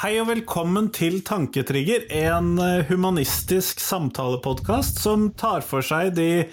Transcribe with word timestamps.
Hei 0.00 0.14
og 0.16 0.30
velkommen 0.30 0.86
til 0.96 1.18
Tanketrigger, 1.28 2.06
en 2.22 2.54
eh, 2.64 2.86
humanistisk 2.88 3.82
samtalepodkast 3.84 4.96
som 5.02 5.26
tar 5.36 5.60
for 5.60 5.84
seg 5.84 6.14
de 6.16 6.46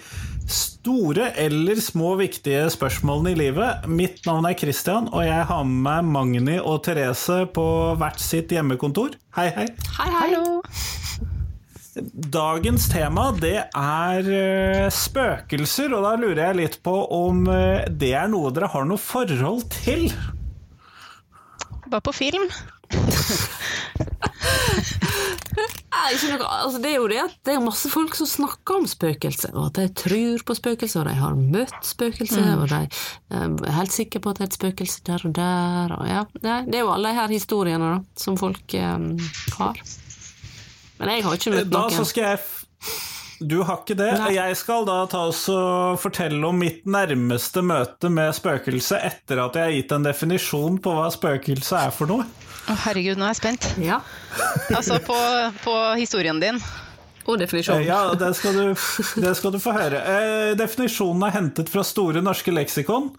store 0.52 1.30
eller 1.40 1.80
små 1.80 2.10
viktige 2.20 2.66
spørsmålene 2.74 3.32
i 3.32 3.38
livet. 3.40 3.88
Mitt 3.88 4.20
navn 4.28 4.50
er 4.50 4.58
Christian, 4.60 5.08
og 5.08 5.24
jeg 5.24 5.48
har 5.48 5.64
med 5.64 5.80
meg 5.88 6.12
Magni 6.12 6.58
og 6.60 6.82
Therese 6.84 7.46
på 7.56 7.66
hvert 7.96 8.20
sitt 8.20 8.52
hjemmekontor. 8.52 9.16
Hei, 9.40 9.48
hei. 9.56 9.68
Hei, 9.96 10.12
hei. 10.12 10.28
Hallo. 10.36 10.60
Dagens 12.28 12.92
tema 12.92 13.30
det 13.40 13.56
er 13.64 14.32
eh, 14.44 14.86
spøkelser, 14.92 15.96
og 15.96 16.04
da 16.04 16.18
lurer 16.20 16.50
jeg 16.50 16.62
litt 16.66 16.82
på 16.84 16.98
om 17.24 17.46
eh, 17.48 17.86
det 17.88 18.12
er 18.12 18.28
noe 18.28 18.52
dere 18.52 18.74
har 18.76 18.92
noe 18.92 19.00
forhold 19.00 19.70
til? 19.80 20.10
Bare 21.88 22.04
på 22.04 22.20
film. 22.26 22.52
Noe, 26.08 26.46
altså 26.46 26.78
det 26.80 26.90
er 26.90 26.96
jo 26.96 27.08
det 27.10 27.22
det 27.44 27.52
er 27.54 27.60
masse 27.62 27.90
folk 27.92 28.14
som 28.16 28.28
snakker 28.28 28.78
om 28.80 28.86
spøkelser, 28.88 29.52
og 29.54 29.68
at 29.68 29.80
de 29.80 29.86
tror 30.02 30.44
på 30.46 30.56
spøkelser, 30.56 31.02
og 31.02 31.08
de 31.10 31.16
har 31.18 31.36
møtt 31.36 31.80
spøkelser, 31.84 32.54
og 32.56 32.68
de 32.70 32.80
eh, 32.86 33.44
er 33.44 33.76
helt 33.76 33.94
sikre 33.94 34.22
på 34.24 34.32
at 34.32 34.40
det 34.40 34.46
er 34.46 34.50
et 34.52 34.58
spøkelse 34.60 35.04
der 35.08 35.26
og 35.28 35.34
der, 35.36 35.94
og 35.98 36.08
ja, 36.08 36.24
det 36.38 36.56
det 36.68 36.80
er 36.80 36.86
jo 36.86 36.94
alle 36.94 37.12
de 37.12 37.20
her 37.20 37.34
historiene 37.34 37.92
da, 37.92 38.00
som 38.16 38.38
folk 38.40 38.74
um, 38.78 39.10
har. 39.58 39.82
Men 40.98 41.14
jeg 41.14 41.24
har 41.26 41.38
ikke 41.38 41.54
møtt 41.54 41.70
noen. 41.70 41.92
Da 41.92 42.00
så 42.00 42.08
skal 42.08 42.22
jeg 42.32 42.38
Du 43.38 43.60
har 43.62 43.82
ikke 43.82 43.94
det? 43.98 44.10
Nei. 44.18 44.32
Jeg 44.34 44.56
skal 44.58 44.86
da 44.88 44.98
ta 45.10 45.26
oss 45.30 45.44
og 45.52 45.98
fortelle 46.02 46.42
om 46.48 46.58
mitt 46.58 46.84
nærmeste 46.90 47.62
møte 47.62 48.10
med 48.10 48.34
spøkelse 48.36 48.98
etter 49.06 49.42
at 49.44 49.58
jeg 49.58 49.68
har 49.68 49.76
gitt 49.76 49.94
en 49.94 50.06
definisjon 50.08 50.80
på 50.82 50.96
hva 50.96 51.06
spøkelse 51.14 51.78
er 51.86 51.94
for 51.94 52.10
noe. 52.10 52.26
Å, 52.68 52.74
herregud, 52.84 53.16
nå 53.20 53.28
er 53.28 53.32
jeg 53.36 53.40
spent. 53.40 53.70
Ja, 53.80 54.02
Altså, 54.76 54.98
på, 55.04 55.16
på 55.64 55.76
historien 56.00 56.42
din. 56.42 56.58
og. 57.76 57.82
Ja, 57.84 58.14
det 58.16 58.30
skal 58.38 58.54
du, 58.56 58.68
det 59.20 59.32
skal 59.36 59.52
du 59.52 59.58
få 59.60 59.74
høre. 59.76 59.98
Eh, 60.00 60.52
Definisjonen 60.56 61.26
er 61.28 61.34
hentet 61.34 61.68
fra 61.68 61.82
Store 61.84 62.22
norske 62.24 62.54
leksikon, 62.56 63.10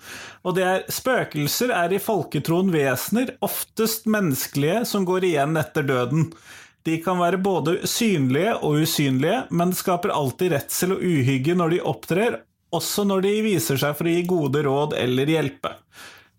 og 0.42 0.56
det 0.58 0.66
er 0.66 0.88
spøkelser 0.90 1.70
er 1.78 1.94
i 1.94 2.02
folketroen 2.02 2.72
vesener, 2.74 3.36
oftest 3.46 4.10
menneskelige, 4.10 4.82
som 4.90 5.06
går 5.06 5.30
igjen 5.30 5.62
etter 5.62 5.86
døden. 5.86 6.32
De 6.88 6.98
kan 7.04 7.20
være 7.20 7.42
både 7.44 7.80
synlige 7.88 8.54
og 8.64 8.84
usynlige, 8.84 9.42
men 9.52 9.74
skaper 9.76 10.14
alltid 10.16 10.54
redsel 10.56 10.96
og 10.96 11.04
uhygge 11.04 11.56
når 11.58 11.76
de 11.76 11.82
opptrer, 11.92 12.40
også 12.76 13.04
når 13.10 13.26
de 13.26 13.34
viser 13.44 13.80
seg 13.82 13.98
for 13.98 14.08
å 14.08 14.14
gi 14.14 14.24
gode 14.30 14.64
råd 14.66 14.96
eller 14.98 15.30
hjelpe. 15.30 15.74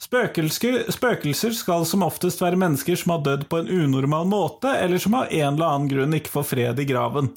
Spøkelser, 0.00 0.86
spøkelser 0.88 1.52
skal 1.52 1.84
som 1.84 2.06
oftest 2.06 2.41
være 2.41 2.56
mennesker 2.60 2.97
som 2.97 3.12
har 3.14 3.24
dødd 3.27 3.48
på 3.52 3.60
en 3.60 3.69
unormal 3.69 4.30
måte, 4.30 4.72
eller 4.72 5.02
som 5.02 5.19
av 5.19 5.28
en 5.28 5.55
eller 5.55 5.66
annen 5.66 5.91
grunn 5.91 6.16
ikke 6.16 6.32
får 6.38 6.47
fred 6.54 6.80
i 6.80 6.86
graven. 6.88 7.28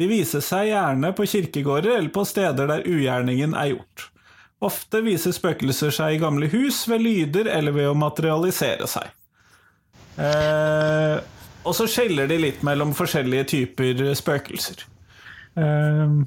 De 0.00 0.08
viser 0.10 0.42
seg 0.42 0.72
gjerne 0.72 1.12
på 1.14 1.28
kirkegårder 1.28 1.98
eller 1.98 2.10
på 2.10 2.24
steder 2.26 2.66
der 2.70 2.86
ugjerningen 2.88 3.54
er 3.54 3.76
gjort. 3.76 4.08
Ofte 4.60 5.00
viser 5.04 5.32
spøkelser 5.32 5.92
seg 5.94 6.16
i 6.16 6.20
gamle 6.20 6.48
hus, 6.52 6.82
ved 6.88 7.04
lyder 7.04 7.48
eller 7.52 7.76
ved 7.76 7.92
å 7.92 7.96
materialisere 7.96 8.88
seg. 8.90 9.12
Eh, 10.20 11.20
og 11.64 11.74
så 11.76 11.86
skjeller 11.90 12.28
de 12.30 12.38
litt 12.40 12.62
mellom 12.66 12.94
forskjellige 12.96 13.44
typer 13.54 14.02
spøkelser. 14.18 14.84
Uh, 15.58 16.22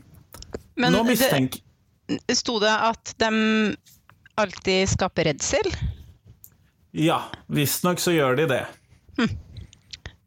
Men 0.78 0.94
nå 0.94 1.04
mistenker 1.08 1.64
det 2.28 2.36
sto 2.36 2.60
det 2.60 2.72
at 2.74 3.14
de 3.24 3.30
alltid 4.36 4.90
skaper 4.92 5.24
redsel. 5.30 5.70
Ja, 6.94 7.22
visstnok 7.48 8.00
så 8.04 8.12
gjør 8.14 8.36
de 8.38 8.48
det. 8.52 8.66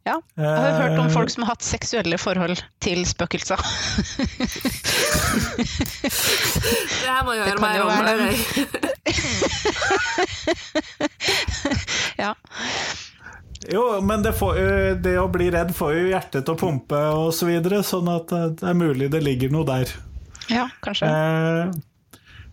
Ja. 0.06 0.20
Jeg 0.38 0.46
har 0.46 0.76
hørt 0.80 0.98
om 1.02 1.10
folk 1.10 1.30
som 1.30 1.42
har 1.42 1.56
hatt 1.56 1.66
seksuelle 1.66 2.18
forhold 2.18 2.62
til 2.82 3.02
spøkelser. 3.06 3.58
Det 6.06 7.10
her 7.10 7.24
må 7.26 7.32
jeg 7.34 7.42
høre 7.42 7.50
kan 7.50 7.60
mer 7.60 7.80
om. 7.82 7.88
være 7.90 8.06
hører 8.06 8.30
jeg. 8.30 8.38
Ja. 12.22 12.32
Jo, 13.72 14.00
men 14.04 14.22
det, 14.22 14.32
får, 14.38 14.58
det 15.02 15.16
å 15.18 15.26
bli 15.32 15.48
redd 15.50 15.72
får 15.74 15.92
jo 15.96 16.04
hjertet 16.12 16.44
til 16.46 16.54
å 16.54 16.58
pumpe 16.60 17.00
og 17.16 17.32
så 17.34 17.48
videre, 17.48 17.80
sånn 17.86 18.08
at 18.12 18.30
det 18.30 18.62
er 18.70 18.76
mulig 18.78 19.08
det 19.10 19.22
ligger 19.24 19.50
noe 19.54 19.66
der. 19.66 19.90
ja, 20.52 20.68
kanskje. 20.84 21.06
Eh, 21.10 21.70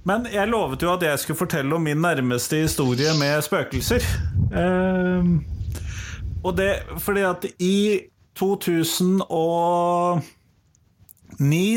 Men 0.09 0.25
jeg 0.27 0.49
lovet 0.51 0.81
jo 0.83 0.89
at 0.95 1.03
jeg 1.05 1.19
skulle 1.21 1.39
fortelle 1.39 1.75
om 1.77 1.83
min 1.85 2.01
nærmeste 2.03 2.63
historie 2.65 3.13
med 3.19 3.43
spøkelser. 3.45 4.03
Eh, 4.51 5.23
Og 6.43 6.55
det 6.57 6.71
fordi 6.99 7.21
at 7.23 7.45
i 7.63 7.77
2009, 8.35 9.21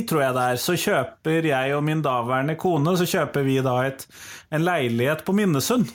tror 0.09 0.23
jeg 0.25 0.35
det 0.37 0.43
er, 0.51 0.57
så 0.61 0.75
kjøper 0.81 1.47
jeg 1.51 1.75
og 1.77 1.85
min 1.87 2.03
daværende 2.05 2.57
kone 2.61 2.97
Så 2.99 3.07
kjøper 3.09 3.45
vi 3.47 3.59
da 3.65 3.77
et, 3.87 4.07
en 4.53 4.65
leilighet 4.67 5.23
på 5.27 5.33
Minnesund. 5.37 5.87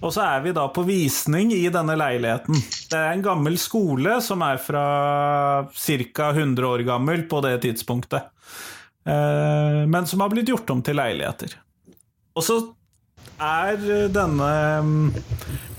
Og 0.00 0.14
så 0.14 0.24
er 0.24 0.44
vi 0.44 0.52
da 0.56 0.64
på 0.72 0.82
visning 0.88 1.52
i 1.52 1.66
denne 1.72 1.96
leiligheten. 1.98 2.56
Det 2.88 2.96
er 2.96 3.12
en 3.12 3.24
gammel 3.24 3.58
skole 3.60 4.16
som 4.24 4.40
er 4.46 4.60
fra 4.62 4.84
ca. 5.68 6.30
100 6.32 6.66
år 6.66 6.84
gammel 6.88 7.26
på 7.28 7.42
det 7.44 7.58
tidspunktet. 7.66 8.30
Eh, 9.04 9.86
men 9.86 10.06
som 10.06 10.20
har 10.20 10.32
blitt 10.32 10.48
gjort 10.48 10.70
om 10.72 10.82
til 10.84 10.96
leiligheter. 10.96 11.56
Og 12.36 12.46
så 12.46 12.58
er 13.40 13.80
denne 14.12 14.50
mm, 14.84 15.06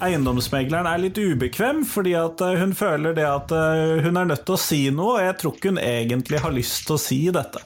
eiendomsmegleren 0.02 0.90
er 0.90 1.02
litt 1.02 1.18
ubekvem, 1.18 1.84
fordi 1.88 2.16
at 2.18 2.42
eh, 2.46 2.58
hun 2.62 2.74
føler 2.78 3.18
det 3.18 3.26
at 3.26 3.54
eh, 3.58 4.02
hun 4.06 4.22
er 4.22 4.32
nødt 4.34 4.46
til 4.46 4.58
å 4.58 4.62
si 4.62 4.84
noe, 4.94 5.18
og 5.18 5.26
jeg 5.26 5.38
tror 5.42 5.58
ikke 5.58 5.74
hun 5.74 5.82
egentlig 5.82 6.42
har 6.46 6.54
lyst 6.54 6.86
til 6.86 6.98
å 6.98 7.02
si 7.02 7.24
dette. 7.34 7.64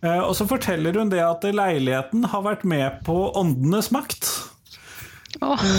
Og 0.00 0.30
så 0.32 0.46
forteller 0.48 0.96
hun 0.96 1.10
det 1.12 1.18
at 1.20 1.42
leiligheten 1.44 2.22
har 2.32 2.40
vært 2.46 2.62
med 2.64 3.02
på 3.04 3.18
åndenes 3.36 3.90
makt. 3.92 4.30
Åh. 5.40 5.62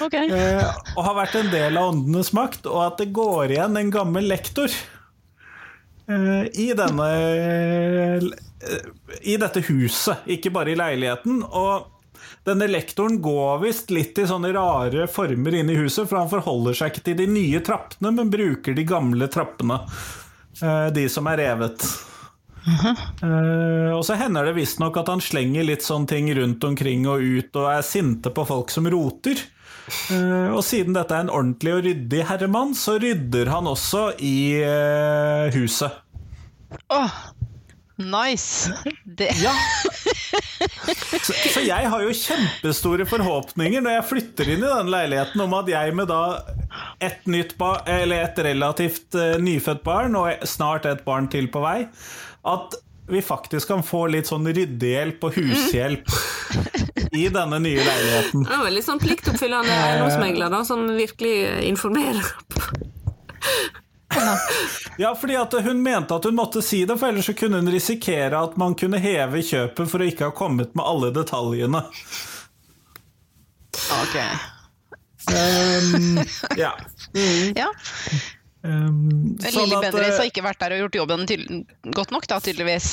Ok. 0.00 0.14
eh, 0.16 0.64
og 0.96 1.04
har 1.04 1.14
vært 1.18 1.34
en 1.36 1.50
del 1.52 1.76
av 1.76 1.90
åndenes 1.92 2.30
makt, 2.36 2.64
og 2.70 2.78
at 2.86 3.00
det 3.02 3.10
går 3.16 3.52
igjen 3.54 3.76
en 3.76 3.90
gammel 3.92 4.24
lektor 4.30 4.72
eh, 6.08 6.46
i 6.56 6.70
denne 6.76 7.08
eh, 7.10 8.24
I 9.28 9.36
dette 9.40 9.60
huset, 9.68 10.24
ikke 10.36 10.52
bare 10.54 10.72
i 10.72 10.78
leiligheten. 10.80 11.42
Og 11.44 11.88
denne 12.48 12.68
lektoren 12.70 13.18
går 13.24 13.60
visst 13.66 13.92
litt 13.92 14.16
i 14.20 14.26
sånne 14.28 14.52
rare 14.56 15.04
former 15.12 15.58
inn 15.60 15.70
i 15.72 15.76
huset, 15.78 16.08
for 16.08 16.20
han 16.22 16.32
forholder 16.32 16.76
seg 16.80 16.94
ikke 16.94 17.06
til 17.10 17.20
de 17.20 17.28
nye 17.36 17.60
trappene, 17.64 18.12
men 18.16 18.32
bruker 18.32 18.76
de 18.76 18.84
gamle 18.88 19.28
trappene. 19.32 19.82
eh, 20.62 20.88
De 20.96 21.08
som 21.12 21.28
er 21.32 21.42
revet. 21.44 21.84
Eh, 22.60 23.90
og 23.94 24.02
så 24.04 24.18
hender 24.20 24.48
det 24.48 24.56
visstnok 24.58 24.98
at 25.00 25.08
han 25.12 25.22
slenger 25.24 25.64
litt 25.66 25.86
sånne 25.86 26.10
ting 26.10 26.28
rundt 26.36 26.64
omkring 26.66 27.06
og 27.08 27.24
ut, 27.24 27.56
og 27.56 27.70
er 27.72 27.86
sinte 27.86 28.32
på 28.34 28.44
folk 28.48 28.72
som 28.74 28.88
roter. 28.90 29.40
Uh, 30.10 30.54
og 30.54 30.62
siden 30.66 30.94
dette 30.94 31.14
er 31.14 31.26
en 31.26 31.32
ordentlig 31.32 31.74
og 31.74 31.82
ryddig 31.86 32.22
herremann, 32.28 32.76
så 32.78 32.96
rydder 33.02 33.50
han 33.50 33.66
også 33.70 34.10
i 34.22 34.38
uh, 34.62 35.50
huset. 35.56 35.98
Åh, 36.94 37.20
nice. 37.98 38.70
Det, 39.18 39.32
Ja. 39.40 39.54
Så, 41.20 41.34
så 41.34 41.60
jeg 41.64 41.88
har 41.90 42.02
jo 42.04 42.12
kjempestore 42.14 43.04
forhåpninger 43.08 43.82
når 43.82 43.96
jeg 43.96 44.06
flytter 44.08 44.50
inn 44.52 44.62
i 44.62 44.70
den 44.70 44.90
leiligheten 44.92 45.42
om 45.42 45.54
at 45.58 45.68
jeg 45.68 45.94
med 45.96 46.08
da 46.08 46.20
et 47.02 47.26
nytt 47.28 47.56
ba 47.60 47.72
eller 47.88 48.24
et 48.28 48.40
relativt 48.44 49.16
uh, 49.18 49.36
nyfødt 49.42 49.82
barn, 49.86 50.16
og 50.16 50.46
snart 50.48 50.86
et 50.88 51.02
barn 51.06 51.28
til 51.32 51.50
på 51.52 51.64
vei, 51.64 51.78
at 52.42 52.78
vi 53.10 53.22
faktisk 53.22 53.68
kan 53.68 53.82
få 53.82 54.04
litt 54.12 54.28
sånn 54.30 54.46
ryddehjelp 54.46 55.24
og 55.26 55.34
hushjelp 55.34 56.12
i 57.16 57.26
denne 57.32 57.58
nye 57.58 57.82
leiligheten. 57.82 58.44
Det 58.46 58.54
er 58.54 58.62
veldig 58.68 58.84
sånn 58.86 59.02
pliktoppfyllende 59.02 59.74
eiendomsmegler 59.74 60.52
da, 60.52 60.62
som 60.66 60.86
virkelig 60.94 61.34
informerer. 61.66 62.30
Ja, 64.98 65.14
fordi 65.14 65.36
at 65.38 65.54
hun 65.64 65.82
mente 65.82 66.14
at 66.14 66.24
hun 66.24 66.34
måtte 66.38 66.62
si 66.62 66.84
det, 66.84 66.96
for 66.98 67.08
ellers 67.10 67.26
så 67.30 67.34
kunne 67.34 67.60
hun 67.62 67.70
risikere 67.72 68.38
at 68.38 68.56
man 68.60 68.74
kunne 68.78 68.98
heve 69.02 69.42
kjøpet 69.46 69.90
for 69.90 70.02
å 70.02 70.08
ikke 70.10 70.30
ha 70.30 70.34
kommet 70.36 70.74
med 70.78 70.86
alle 70.86 71.12
detaljene. 71.14 71.84
ok. 74.02 74.16
Um, 75.30 76.18
ja. 76.58 76.72
Ja, 77.54 77.70
Um, 78.62 79.38
sånn 79.40 79.64
Lilly 79.64 79.78
Bendriss 79.80 80.18
har 80.18 80.26
eh, 80.26 80.30
ikke 80.30 80.42
vært 80.44 80.60
der 80.60 80.74
og 80.76 80.80
gjort 80.84 80.96
jobben 81.00 81.26
godt 81.96 82.10
nok, 82.12 82.26
da, 82.28 82.36
tydeligvis. 82.44 82.88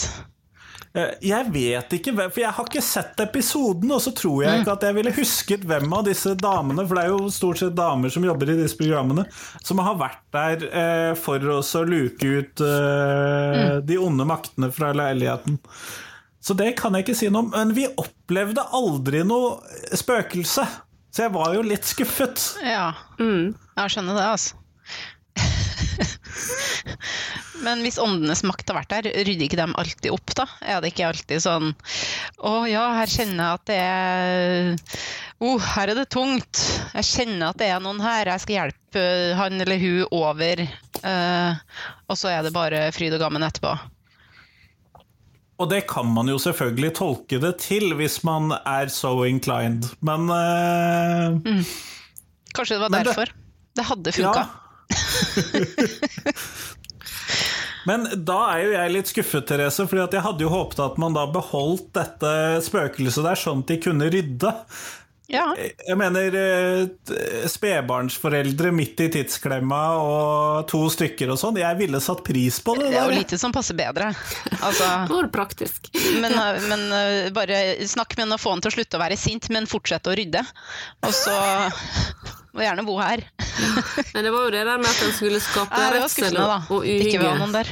eh, 0.96 1.12
Jeg 1.28 1.50
vet 1.52 1.96
ikke 1.98 2.14
hvem, 2.16 2.32
for 2.32 2.40
jeg 2.46 2.54
har 2.56 2.70
ikke 2.70 2.84
sett 2.88 3.20
episoden, 3.20 3.92
og 3.92 4.00
så 4.06 4.14
tror 4.16 4.46
jeg 4.46 4.62
ikke 4.62 4.76
at 4.78 4.86
jeg 4.88 4.96
ville 4.96 5.12
husket 5.18 5.66
hvem 5.68 5.92
av 5.98 6.06
disse 6.08 6.32
damene, 6.40 6.86
for 6.88 6.96
det 6.96 7.04
er 7.04 7.12
jo 7.12 7.28
stort 7.36 7.60
sett 7.60 7.76
damer 7.76 8.14
som 8.14 8.24
jobber 8.24 8.54
i 8.54 8.58
disse 8.62 8.80
programmene, 8.80 9.26
som 9.68 9.82
har 9.84 10.00
vært 10.00 10.24
der 10.38 10.64
eh, 10.72 11.14
for 11.20 11.44
oss 11.58 11.74
å 11.76 11.84
luke 11.84 12.24
ut 12.40 12.64
eh, 12.64 13.78
de 13.84 13.98
onde 14.00 14.28
maktene 14.30 14.72
fra 14.72 14.94
leiligheten. 14.96 15.60
Så 16.40 16.56
det 16.56 16.78
kan 16.80 16.96
jeg 16.96 17.04
ikke 17.04 17.18
si 17.20 17.28
noe 17.28 17.44
om, 17.44 17.50
men 17.52 17.74
vi 17.76 17.90
opplevde 18.00 18.64
aldri 18.78 19.20
noe 19.28 19.58
spøkelse. 20.00 20.64
Så 21.12 21.26
jeg 21.26 21.34
var 21.36 21.52
jo 21.58 21.64
litt 21.66 21.84
skuffet. 21.88 22.40
Ja. 22.64 22.94
Jeg 23.20 23.92
skjønner 23.92 24.16
det, 24.16 24.24
altså. 24.32 24.56
Men 27.66 27.82
hvis 27.82 27.98
åndenes 28.02 28.44
makt 28.46 28.70
har 28.70 28.78
vært 28.80 28.92
der, 28.94 29.10
rydder 29.26 29.48
ikke 29.48 29.60
dem 29.60 29.74
alltid 29.80 30.12
opp, 30.14 30.34
da? 30.38 30.46
Er 30.62 30.82
det 30.84 30.92
ikke 30.94 31.08
alltid 31.10 31.42
sånn 31.42 31.72
Å 32.46 32.54
ja, 32.70 32.84
her 33.00 33.10
kjenner 33.12 33.42
jeg 33.42 33.58
at 33.58 33.66
det 33.72 33.80
er 33.82 34.72
oh, 35.44 35.58
her 35.76 35.92
er 35.92 36.00
det 36.00 36.08
tungt. 36.14 36.62
Jeg 36.94 37.10
kjenner 37.12 37.52
at 37.52 37.60
det 37.62 37.68
er 37.74 37.82
noen 37.84 38.02
her. 38.02 38.30
Jeg 38.32 38.44
skal 38.46 38.58
hjelpe 38.60 39.04
han 39.38 39.62
eller 39.62 39.82
hun 39.82 40.06
over. 40.18 40.64
eh, 41.04 41.60
og 42.08 42.18
så 42.18 42.32
er 42.34 42.46
det 42.48 42.54
bare 42.56 42.88
fryd 42.96 43.14
og 43.18 43.22
gammen 43.26 43.46
etterpå. 43.46 43.74
Og 45.58 45.70
det 45.72 45.84
kan 45.90 46.06
man 46.14 46.30
jo 46.30 46.38
selvfølgelig 46.42 46.92
tolke 47.00 47.40
det 47.42 47.56
til 47.64 47.96
hvis 47.98 48.20
man 48.26 48.52
er 48.60 48.92
so 48.94 49.24
inclined, 49.26 49.88
men 50.06 50.30
eh, 50.30 51.66
Kanskje 52.54 52.78
det 52.78 52.84
var 52.86 52.94
derfor. 52.94 53.26
det-. 53.34 53.44
Det 53.78 53.86
hadde 53.86 54.14
funka. 54.14 54.44
Ja. 54.46 54.67
Men 57.88 58.04
da 58.28 58.38
er 58.52 58.64
jo 58.66 58.72
jeg 58.74 58.94
litt 58.94 59.12
skuffet, 59.12 59.46
Therese, 59.48 59.86
fordi 59.88 60.18
jeg 60.18 60.26
hadde 60.26 60.44
jo 60.44 60.52
håpet 60.52 60.80
at 60.84 60.98
man 61.00 61.16
da 61.16 61.24
beholdt 61.32 61.94
dette 61.96 62.32
spøkelset 62.66 63.24
der, 63.24 63.40
sånn 63.40 63.64
at 63.64 63.72
de 63.72 63.78
kunne 63.86 64.10
rydde. 64.12 64.52
Ja. 65.28 65.44
Jeg 65.60 65.98
mener 66.00 66.36
eh, 66.40 67.48
spedbarnsforeldre 67.52 68.70
midt 68.72 69.02
i 69.04 69.10
tidsklemma 69.12 69.80
og 70.00 70.70
to 70.72 70.86
stykker 70.92 71.34
og 71.34 71.40
sånn. 71.42 71.60
Jeg 71.60 71.80
ville 71.82 72.00
satt 72.04 72.24
pris 72.28 72.62
på 72.64 72.78
det. 72.80 72.94
Det 72.94 73.02
er 73.02 73.12
jo 73.12 73.20
lite 73.20 73.40
som 73.40 73.52
passer 73.56 73.76
bedre. 73.76 74.14
Altså, 74.62 74.88
Hvor 75.12 75.28
praktisk. 75.32 75.92
men, 76.24 76.36
men 76.72 76.88
eh, 76.96 77.28
bare 77.36 77.60
snakk 77.92 78.16
med 78.16 78.26
henne 78.26 78.40
og 78.40 78.44
få 78.44 78.56
henne 78.56 78.64
til 78.64 78.72
å 78.72 78.78
slutte 78.80 79.00
å 79.00 79.04
være 79.04 79.20
sint, 79.20 79.52
men 79.52 79.68
fortsette 79.68 80.14
å 80.14 80.16
rydde. 80.16 80.46
Og 81.04 81.16
så 81.16 81.36
må 82.58 82.66
gjerne 82.66 82.84
bo 82.88 82.98
her. 83.00 83.22
Men 84.14 84.26
det 84.28 84.32
var 84.34 84.48
jo 84.48 84.52
det 84.56 84.64
der 84.68 84.78
med 84.82 84.90
at 84.90 85.04
en 85.06 85.14
skulle 85.16 85.40
skape 85.44 85.78
Nei, 85.78 85.90
redsel 85.98 86.38
og 86.42 86.86
Ikke 86.86 87.20
uhygge, 87.22 87.34
noen 87.40 87.54
der. 87.56 87.72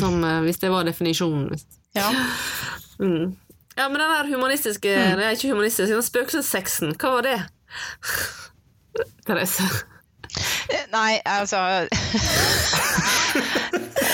som 0.00 0.22
eh, 0.24 0.40
hvis 0.46 0.62
det 0.62 0.70
var 0.72 0.86
definisjonen. 0.88 1.58
Ja. 1.98 2.10
Mm. 2.96 3.34
Ja, 3.76 3.90
men 3.92 3.98
den 4.00 4.08
der 4.08 4.30
humanistiske 4.32 4.88
Mm. 4.88 5.18
Det 5.18 5.24
er 5.26 5.34
ikke 5.36 5.50
humanistisk, 5.52 5.90
den 5.92 6.02
spøkelsessexen, 6.02 6.94
hva 6.96 7.10
var 7.12 7.26
det? 7.26 7.34
Therese. 9.26 9.66
Nei, 10.94 11.18
altså 11.28 11.60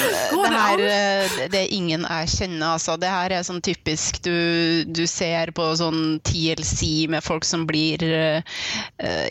det 0.03 0.53
det 0.53 0.61
her 0.61 0.83
eh, 0.87 1.49
det 1.53 1.61
er 1.61 1.75
ingen 1.75 2.05
jeg 2.07 2.31
kjenner, 2.33 2.75
altså. 2.75 2.97
Det 3.01 3.11
her 3.11 3.35
er 3.35 3.45
sånn 3.47 3.63
typisk 3.65 4.21
du, 4.25 4.85
du 4.87 5.05
ser 5.09 5.53
på 5.57 5.67
sånn 5.79 6.19
TLC 6.27 7.09
med 7.13 7.25
folk 7.25 7.47
som 7.47 7.65
blir 7.69 8.03
uh, 8.03 8.43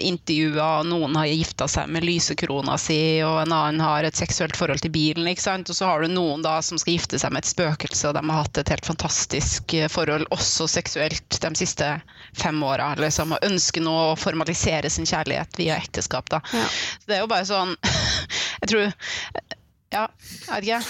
intervjua, 0.02 0.82
og 0.82 0.90
noen 0.90 1.18
har 1.20 1.30
gifta 1.30 1.68
seg 1.72 1.92
med 1.92 2.06
lysekrona 2.08 2.78
si, 2.82 3.00
og 3.26 3.42
en 3.44 3.56
annen 3.56 3.84
har 3.84 4.08
et 4.08 4.18
seksuelt 4.18 4.58
forhold 4.58 4.84
til 4.84 4.94
bilen, 4.94 5.30
ikke 5.30 5.46
sant. 5.46 5.72
Og 5.72 5.78
så 5.78 5.90
har 5.90 6.04
du 6.04 6.12
noen 6.12 6.46
da 6.46 6.58
som 6.66 6.80
skal 6.82 6.98
gifte 6.98 7.22
seg 7.22 7.34
med 7.34 7.46
et 7.46 7.52
spøkelse, 7.52 8.10
og 8.10 8.18
de 8.18 8.26
har 8.28 8.44
hatt 8.44 8.62
et 8.62 8.74
helt 8.74 8.88
fantastisk 8.88 9.78
eh, 9.78 9.90
forhold, 9.92 10.28
også 10.34 10.70
seksuelt, 10.72 11.40
de 11.42 11.54
siste 11.58 11.94
fem 12.38 12.62
åra, 12.64 12.94
liksom, 13.00 13.36
og 13.36 13.48
ønsker 13.48 13.84
nå 13.84 13.96
å 14.12 14.20
formalisere 14.20 14.90
sin 14.92 15.10
kjærlighet 15.10 15.58
via 15.60 15.80
ekteskap, 15.82 16.30
da. 16.32 16.42
Ja. 16.54 16.68
Det 17.08 17.18
er 17.18 17.26
jo 17.26 17.32
bare 17.32 17.48
sånn 17.48 17.76
Jeg 18.62 18.70
tror 18.70 19.58
Ja, 19.92 20.08
jeg 20.48 20.54
vet 20.56 20.70
ikke. 20.70 20.82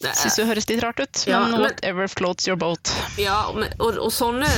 Det 0.00 0.14
Syns 0.16 0.36
det 0.38 0.46
høres 0.48 0.64
litt 0.70 0.80
rart 0.82 1.00
ut, 1.02 1.18
Ja, 1.28 1.42
men 1.44 1.50
men- 1.52 1.60
whatever 1.66 2.08
floats 2.08 2.46
your 2.48 2.56
boat. 2.56 2.88
Ja, 3.20 3.50
men, 3.52 3.68
og, 3.78 3.98
og 4.00 4.08
sånne, 4.16 4.48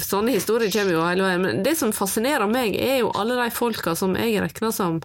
sånne 0.00 0.32
historier 0.32 0.72
kommer 0.72 0.94
jo 0.96 1.02
hele 1.04 1.26
veien. 1.26 1.42
Men 1.44 1.62
det 1.66 1.74
som 1.76 1.92
fascinerer 1.92 2.48
meg, 2.48 2.76
er 2.80 3.02
jo 3.02 3.10
alle 3.12 3.36
de 3.42 3.50
folka 3.52 3.92
som 3.98 4.16
jeg 4.16 4.40
regner 4.40 4.72
som 4.72 5.02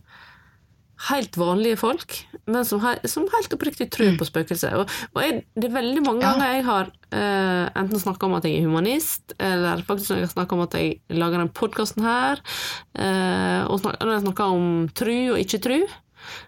helt 1.10 1.36
vanlige 1.36 1.75
folk, 1.75 2.13
men 2.48 2.63
som, 2.63 2.80
he, 2.80 2.94
som 3.12 3.25
helt 3.34 3.52
oppriktig 3.52 3.90
tror 3.92 4.16
på 4.16 4.24
spøkelser. 4.30 4.78
Og, 4.80 4.94
og 5.12 5.19
jeg, 5.25 5.42
det 5.60 5.68
er 5.68 5.75
veldig 5.75 6.06
mange 6.06 6.24
Ja. 6.24 6.31
ganger 6.31 6.54
jeg 6.56 6.63
har 6.69 6.88
uh, 7.12 7.66
enten 7.81 8.00
snakka 8.00 8.30
om 8.30 8.38
at 8.40 8.48
jeg 8.48 8.62
er 8.62 8.69
humanist, 8.69 9.36
eller 9.44 9.84
faktisk 9.84 10.13
når 10.16 10.24
jeg 10.24 10.31
snakka 10.38 10.56
om 10.56 10.63
at 10.63 10.80
jeg 10.80 10.96
lager 11.12 11.42
denne 11.44 11.52
podkasten 11.52 12.07
her, 12.07 12.40
eh, 12.96 13.68
og 13.68 13.81
snak, 13.84 14.00
når 14.00 14.13
jeg 14.16 14.24
snakker 14.24 14.56
om 14.56 14.88
tru 14.96 15.13
og 15.36 15.44
ikke 15.44 15.60
tru, 15.68 15.78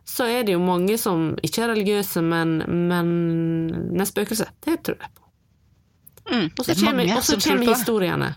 så 0.07 0.25
er 0.29 0.43
det 0.47 0.55
jo 0.57 0.63
mange 0.63 0.97
som 1.01 1.29
ikke 1.43 1.63
er 1.65 1.71
religiøse, 1.75 2.21
men, 2.23 2.57
men 2.89 3.13
med 3.93 4.07
spøkelser. 4.09 4.49
Det 4.65 4.79
tror 4.83 4.97
jeg 5.01 5.13
på. 5.15 5.23
Mm, 6.27 6.49
Og 6.59 6.65
så 6.65 6.71
er 6.73 6.81
kommer, 6.83 7.07
kommer 7.47 7.73
historiene. 7.73 8.35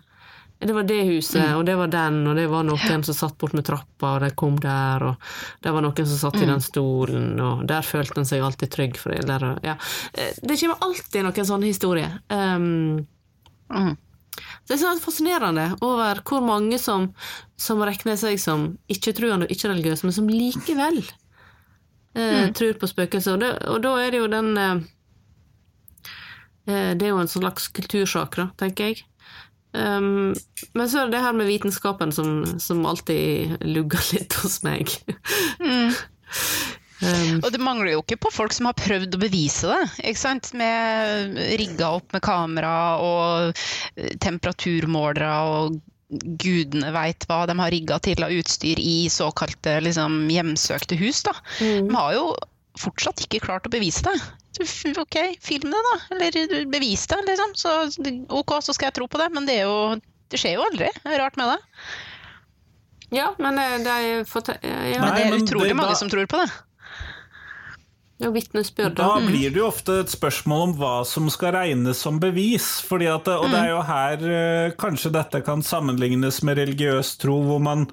Det 0.61 0.75
var 0.77 0.85
det 0.85 0.99
huset, 1.09 1.55
og 1.57 1.63
det 1.65 1.73
var 1.81 1.89
den, 1.89 2.19
og 2.29 2.37
det 2.37 2.43
var 2.53 2.67
noen 2.69 3.05
som 3.07 3.15
satt 3.17 3.39
bort 3.41 3.55
med 3.57 3.65
trappa, 3.65 4.11
og 4.19 4.21
de 4.21 4.29
kom 4.37 4.59
der, 4.61 5.01
og 5.09 5.31
det 5.65 5.73
var 5.73 5.81
noen 5.81 5.97
som 6.11 6.19
satt 6.21 6.37
i 6.43 6.49
den 6.51 6.61
stolen, 6.61 7.31
og 7.41 7.63
der 7.71 7.81
følte 7.87 8.21
en 8.21 8.29
seg 8.29 8.45
alltid 8.45 8.69
trygg 8.75 8.99
for 9.01 9.15
det. 9.17 9.23
der, 9.31 9.47
ja. 9.65 9.79
Eh, 10.13 10.35
Det 10.43 10.59
kommer 10.61 10.77
alltid 10.85 11.25
noen 11.25 11.49
sånne 11.49 11.71
historier. 11.71 12.19
Um, 12.29 13.07
Mm. 13.71 13.97
det 14.67 14.75
er 14.75 14.79
sånn 14.83 15.01
fascinerende 15.01 15.77
over 15.81 16.21
hvor 16.27 16.41
mange 16.43 16.77
som, 16.79 17.15
som 17.57 17.79
regner 17.87 18.17
seg 18.19 18.37
som 18.43 18.79
ikke-truende 18.91 19.47
og 19.47 19.53
ikke-religiøse, 19.55 20.05
men 20.05 20.13
som 20.13 20.29
likevel 20.29 21.01
eh, 22.17 22.51
tror 22.57 22.79
på 22.81 22.89
spøkelser. 22.91 23.37
Og, 23.37 23.41
det- 23.41 23.69
og 23.69 23.83
da 23.85 23.95
er 24.05 24.11
det 24.11 24.21
jo 24.23 24.31
den 24.33 24.51
eh, 24.59 24.81
eh, 26.67 26.91
Det 26.97 27.07
er 27.07 27.13
jo 27.15 27.21
en 27.23 27.29
slags 27.31 27.69
kultursak, 27.69 28.37
da, 28.37 28.49
tenker 28.61 28.91
jeg. 28.93 29.05
Um, 29.73 30.33
men 30.75 30.89
så 30.91 30.99
er 30.99 31.07
det 31.07 31.13
det 31.15 31.21
her 31.23 31.33
med 31.39 31.47
vitenskapen 31.47 32.11
som, 32.11 32.59
som 32.59 32.81
alltid 32.91 33.61
lugger 33.63 34.03
litt 34.17 34.35
hos 34.43 34.57
meg. 34.67 34.91
um, 35.63 35.93
Og 37.45 37.47
det 37.55 37.61
mangler 37.63 37.93
jo 37.95 38.01
ikke 38.03 38.19
på 38.27 38.33
folk 38.35 38.53
som 38.53 38.67
har 38.67 38.75
prøvd 38.77 39.15
å 39.15 39.21
bevise 39.23 39.71
det, 39.71 39.79
ikke 40.11 40.21
sant? 40.21 40.51
Med 40.59 41.39
rigga 41.61 41.93
opp 42.01 42.11
med 42.13 42.25
kamera 42.27 42.75
og 42.99 43.63
temperaturmålere 44.27 45.31
og 45.55 45.79
gudene 46.11 46.91
veit 46.93 47.25
hva 47.31 47.45
de 47.47 47.55
har 47.61 47.71
rigga 47.71 47.99
til 48.03 48.23
av 48.27 48.33
utstyr 48.35 48.79
i 48.83 49.09
såkalte 49.13 49.77
liksom, 49.85 50.25
hjemsøkte 50.33 50.99
hus, 50.99 51.23
da. 51.27 51.33
De 51.61 51.95
har 51.95 52.15
jo 52.17 52.25
fortsatt 52.81 53.23
ikke 53.27 53.43
klart 53.45 53.67
å 53.67 53.73
bevise 53.73 54.03
det. 54.07 54.17
Ok, 54.99 55.17
film 55.41 55.71
det, 55.71 55.81
da. 55.87 55.97
Eller 56.19 56.65
bevis 56.71 57.07
det, 57.11 57.21
liksom. 57.29 57.55
Så 57.55 57.75
ok, 58.29 58.57
så 58.63 58.75
skal 58.75 58.91
jeg 58.91 58.97
tro 58.99 59.07
på 59.09 59.21
det. 59.23 59.29
Men 59.33 59.47
det 59.47 59.61
er 59.61 59.69
jo 59.71 60.01
Det 60.31 60.39
skjer 60.39 60.55
jo 60.59 60.63
aldri. 60.67 60.89
Det 61.03 61.11
er 61.15 61.19
rart 61.23 61.37
med 61.41 61.49
det. 61.51 61.59
ja, 63.17 63.33
men 63.43 63.57
det 63.57 63.65
er, 63.91 64.21
ja, 64.23 65.01
Men 65.03 65.15
det 65.17 65.25
er 65.27 65.39
utrolig 65.41 65.71
det- 65.73 65.77
mange 65.77 65.95
da- 65.95 65.99
som 65.99 66.09
tror 66.11 66.27
på 66.31 66.39
det. 66.39 66.51
Ja 68.21 68.29
Da 68.93 69.15
da. 69.17 69.27
blir 69.27 69.49
det 69.51 69.63
jo 69.63 69.67
ofte 69.71 69.95
et 70.03 70.13
spørsmål 70.13 70.63
om 70.69 70.73
hva 70.77 70.95
som 71.09 71.31
skal 71.33 71.55
regnes 71.57 72.03
som 72.05 72.21
bevis. 72.21 72.67
Fordi 72.85 73.09
at, 73.09 73.29
og 73.33 73.49
det 73.49 73.61
er 73.63 73.71
jo 73.73 73.83
her 73.89 74.25
eh, 74.29 74.73
kanskje 74.81 75.13
dette 75.15 75.41
kan 75.47 75.65
sammenlignes 75.65 76.43
med 76.45 76.61
religiøs 76.61 77.15
tro, 77.23 77.39
hvor 77.47 77.63
man 77.65 77.87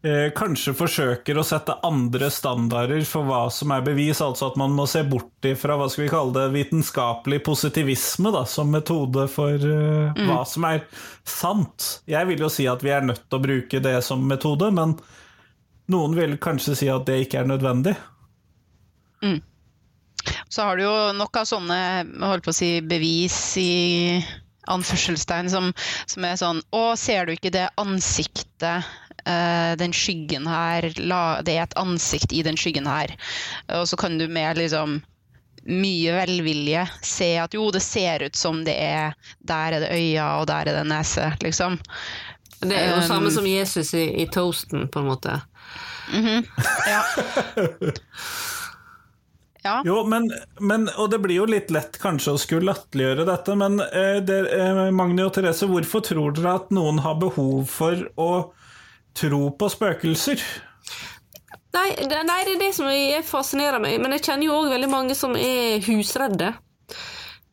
eh, 0.00 0.30
kanskje 0.32 0.72
forsøker 0.78 1.36
å 1.36 1.44
sette 1.44 1.76
andre 1.84 2.30
standarder 2.32 3.04
for 3.08 3.28
hva 3.28 3.42
som 3.52 3.74
er 3.76 3.84
bevis. 3.84 4.22
Altså 4.24 4.48
at 4.48 4.56
man 4.60 4.72
må 4.72 4.86
se 4.88 5.02
bort 5.04 5.44
ifra 5.50 5.76
hva 5.76 5.90
skal 5.92 6.06
vi 6.06 6.12
kalle 6.14 6.32
det, 6.38 6.46
vitenskapelig 6.56 7.42
positivisme 7.44 8.32
da, 8.32 8.46
som 8.48 8.72
metode 8.72 9.26
for 9.32 9.52
eh, 9.52 10.24
hva 10.30 10.40
som 10.48 10.64
er 10.70 10.80
sant. 11.28 11.90
Jeg 12.08 12.30
vil 12.32 12.40
jo 12.46 12.48
si 12.52 12.64
at 12.72 12.80
vi 12.86 12.96
er 12.96 13.04
nødt 13.04 13.26
til 13.28 13.36
å 13.36 13.44
bruke 13.44 13.84
det 13.84 13.98
som 14.08 14.24
metode, 14.32 14.72
men 14.72 14.96
noen 15.92 16.16
vil 16.16 16.40
kanskje 16.40 16.74
si 16.76 16.88
at 16.92 17.04
det 17.08 17.20
ikke 17.26 17.44
er 17.44 17.52
nødvendig. 17.52 17.98
Så 20.48 20.64
har 20.64 20.76
du 20.76 20.84
jo 20.84 20.96
nok 21.16 21.36
av 21.36 21.48
sånne 21.48 21.80
holdt 22.24 22.46
på 22.46 22.54
å 22.54 22.56
si, 22.56 22.70
bevis 22.80 23.36
i 23.60 23.72
anførselstegn 24.68 25.50
som, 25.52 25.70
som 26.06 26.24
er 26.28 26.40
sånn 26.40 26.62
Å, 26.76 26.84
ser 27.00 27.26
du 27.26 27.34
ikke 27.34 27.52
det 27.54 27.68
ansiktet, 27.80 28.88
eh, 29.24 29.72
den 29.80 29.94
skyggen 29.96 30.48
her, 30.48 30.88
la, 31.00 31.40
det 31.44 31.56
er 31.56 31.68
et 31.68 31.78
ansikt 31.80 32.34
i 32.36 32.42
den 32.46 32.58
skyggen 32.60 32.88
her. 32.88 33.14
Og 33.80 33.88
så 33.88 33.98
kan 34.00 34.18
du 34.20 34.26
med 34.28 34.60
liksom 34.60 35.00
mye 35.68 36.14
velvilje 36.16 36.86
se 37.04 37.34
at 37.42 37.52
jo, 37.52 37.66
det 37.74 37.82
ser 37.84 38.24
ut 38.24 38.36
som 38.38 38.62
det 38.64 38.76
er 38.80 39.16
Der 39.44 39.74
er 39.76 39.82
det 39.84 39.90
øya, 39.92 40.28
og 40.40 40.46
der 40.48 40.70
er 40.70 40.80
det 40.80 40.86
nese, 40.88 41.32
liksom. 41.44 41.76
Det 42.60 42.74
er 42.74 42.88
jo 42.90 43.02
Um, 43.02 43.06
samme 43.06 43.30
som 43.30 43.46
Jesus 43.46 43.92
i, 43.94 44.06
i 44.22 44.26
toasten, 44.26 44.88
på 44.88 45.02
en 45.02 45.10
måte. 45.12 45.40
Ja. 46.88 47.02
ja. 49.64 49.80
Jo, 49.86 50.02
men, 50.06 50.28
men, 50.60 50.86
og 50.96 51.10
det 51.12 51.18
blir 51.24 51.40
jo 51.40 51.48
litt 51.50 51.72
lett 51.74 51.98
kanskje 52.02 52.36
å 52.36 52.40
skulle 52.40 52.70
latterliggjøre 52.70 53.26
dette, 53.28 53.56
men 53.58 53.80
eh, 53.88 54.20
det, 54.24 54.38
eh, 54.54 54.84
Magni 54.94 55.24
og 55.24 55.32
Therese, 55.34 55.66
hvorfor 55.68 56.04
tror 56.06 56.36
dere 56.36 56.54
at 56.60 56.70
noen 56.74 57.02
har 57.04 57.18
behov 57.20 57.66
for 57.72 58.06
å 58.20 58.30
tro 59.18 59.42
på 59.58 59.70
spøkelser? 59.72 60.44
Nei, 61.74 61.90
det, 62.08 62.22
nei, 62.26 62.38
det 62.46 62.54
er 62.56 62.62
det 62.62 62.70
som 62.76 62.88
jeg 62.90 63.24
fascinerer 63.28 63.82
meg. 63.82 63.98
Men 64.02 64.14
jeg 64.16 64.24
kjenner 64.28 64.48
jo 64.48 64.56
òg 64.62 64.70
veldig 64.72 64.88
mange 64.90 65.16
som 65.18 65.36
er 65.38 65.82
husredde. 65.86 66.54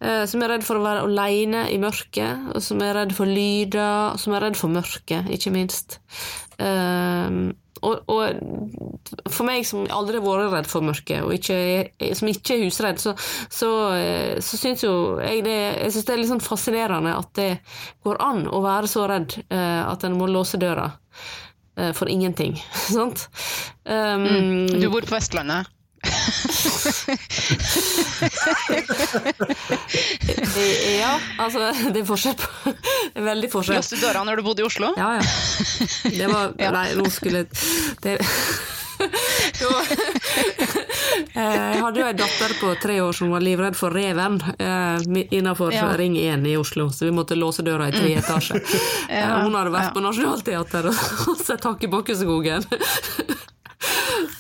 eh, 0.03 0.25
som 0.29 0.43
er 0.43 0.51
redd 0.55 0.65
for 0.67 0.77
å 0.79 0.83
være 0.85 1.05
alene 1.07 1.65
i 1.71 1.77
mørket, 1.81 2.49
og 2.53 2.61
som 2.63 2.81
er 2.83 2.95
redd 2.99 3.13
for 3.15 3.29
lyder, 3.29 4.13
og 4.13 4.19
som 4.21 4.35
er 4.35 4.45
redd 4.47 4.57
for 4.59 4.71
mørket, 4.71 5.29
ikke 5.31 5.53
minst. 5.55 5.99
Um, 6.59 7.53
og, 7.83 8.07
og, 8.07 8.23
for 9.27 9.47
meg 9.47 9.65
som 9.67 9.83
aldri 9.91 10.19
har 10.19 10.25
vært 10.25 10.53
redd 10.53 10.69
for 10.71 10.85
mørket, 10.85 11.23
og 11.25 11.33
ikke, 11.35 11.57
som 12.15 12.29
ikke 12.31 12.55
er 12.55 12.65
husredd, 12.65 13.01
så, 13.01 13.15
så, 13.51 13.71
eh, 13.97 14.35
så 14.43 14.59
syns 14.59 14.85
jo 14.85 14.93
jeg 15.19 15.43
det, 15.45 15.57
jeg 15.83 15.95
synes 15.95 16.07
det 16.07 16.15
er 16.15 16.21
litt 16.21 16.31
sånn 16.31 16.45
fascinerende 16.45 17.15
at 17.15 17.31
det 17.39 17.51
går 18.05 18.21
an 18.23 18.45
å 18.47 18.63
være 18.63 18.91
så 18.91 19.07
redd 19.11 19.37
uh, 19.49 19.83
at 19.91 20.05
en 20.07 20.17
må 20.17 20.29
låse 20.31 20.59
døra 20.61 20.87
uh, 20.91 21.91
for 21.97 22.11
ingenting. 22.11 22.53
Sant? 22.95 23.27
Um, 23.83 24.25
mm. 24.25 24.79
Du 24.79 24.89
bor 24.93 25.05
på 25.05 25.17
Vestlandet? 25.17 25.71
ja, 30.99 31.19
altså 31.37 31.71
det 31.91 32.01
er 32.01 32.05
forskjell 32.07 32.35
på 32.39 32.71
Det 32.71 33.19
er 33.19 33.25
veldig 33.25 33.49
forskjell. 33.51 33.81
Låste 33.81 33.95
du 33.99 34.05
døra 34.05 34.23
når 34.27 34.35
du 34.39 34.43
bodde 34.47 34.61
i 34.63 34.65
Oslo? 34.67 34.87
Ja, 34.99 35.09
ja. 35.19 35.25
Det 36.05 36.27
var 36.31 36.43
ja. 36.61 36.71
Nei, 36.75 36.87
nå 36.99 37.05
skulle 37.11 37.39
det 38.03 38.15
Jeg 41.35 41.81
hadde 41.81 41.99
jo 41.99 42.05
ei 42.07 42.15
datter 42.17 42.53
på 42.59 42.71
tre 42.81 42.99
år 43.03 43.13
som 43.15 43.31
var 43.33 43.41
livredd 43.43 43.75
for 43.77 43.93
reven 43.93 44.39
eh, 44.55 44.97
innenfor 45.35 45.73
ja. 45.75 45.89
Ring 45.99 46.15
1 46.19 46.47
i 46.47 46.55
Oslo, 46.59 46.89
så 46.95 47.05
vi 47.07 47.13
måtte 47.15 47.35
låse 47.35 47.61
døra 47.65 47.89
i 47.89 47.95
tre 47.95 48.13
etasjer. 48.21 48.61
ja, 49.11 49.41
Hun 49.43 49.55
hadde 49.57 49.73
vært 49.73 49.89
ja. 49.89 49.93
på 49.95 50.01
Nationaltheatret 50.05 50.87
og 51.27 51.35
sett 51.45 51.61
Tak 51.65 51.83
i 51.83 51.91
Bakkeskogen. 51.91 52.63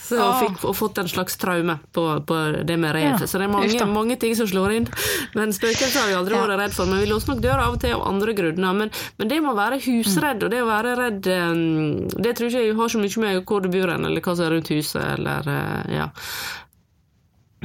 Så 0.05 0.17
hun 0.19 0.35
fikk 0.43 0.65
og 0.69 0.75
fått 0.77 0.99
en 1.01 1.09
slags 1.09 1.37
traume 1.41 1.77
på, 1.95 2.03
på 2.29 2.39
det 2.67 2.77
med 2.81 2.93
rev. 2.93 3.15
Ja, 3.15 3.27
så 3.27 3.39
det 3.41 3.47
er 3.47 3.53
mange, 3.53 3.87
mange, 3.89 4.17
ting 4.21 4.35
som 4.37 4.49
slår 4.49 4.75
inn. 4.77 4.89
Men 5.33 5.53
spøkelser 5.55 6.03
har 6.03 6.11
vi 6.11 6.17
aldri 6.19 6.37
vært 6.37 6.59
redd 6.61 6.75
for. 6.75 6.89
Men 6.89 7.01
vi 7.01 7.09
låser 7.09 7.33
nok 7.33 7.41
døra 7.43 7.65
av 7.65 7.77
og 7.77 7.81
til 7.81 7.95
av 7.97 8.05
andre 8.05 8.35
grunner. 8.37 8.77
Men, 8.81 8.93
men, 9.17 9.31
det 9.31 9.39
må 9.41 9.55
være 9.57 9.81
husredd, 9.87 10.45
og 10.45 10.53
det 10.53 10.61
å 10.61 10.69
være 10.69 10.93
redd 10.99 11.21
Det 11.25 12.35
tror 12.37 12.51
ikke 12.51 12.67
jeg 12.67 12.77
har 12.77 12.93
så 12.93 13.01
mye 13.01 13.23
med 13.25 13.41
hvor 13.49 13.65
du 13.65 13.71
bor 13.73 13.95
hen, 13.95 14.05
eller 14.05 14.21
hva 14.21 14.37
som 14.37 14.47
er 14.47 14.55
rundt 14.55 14.71
huset, 14.75 15.01
eller 15.15 15.49
uh, 15.49 15.81
ja. 15.93 16.07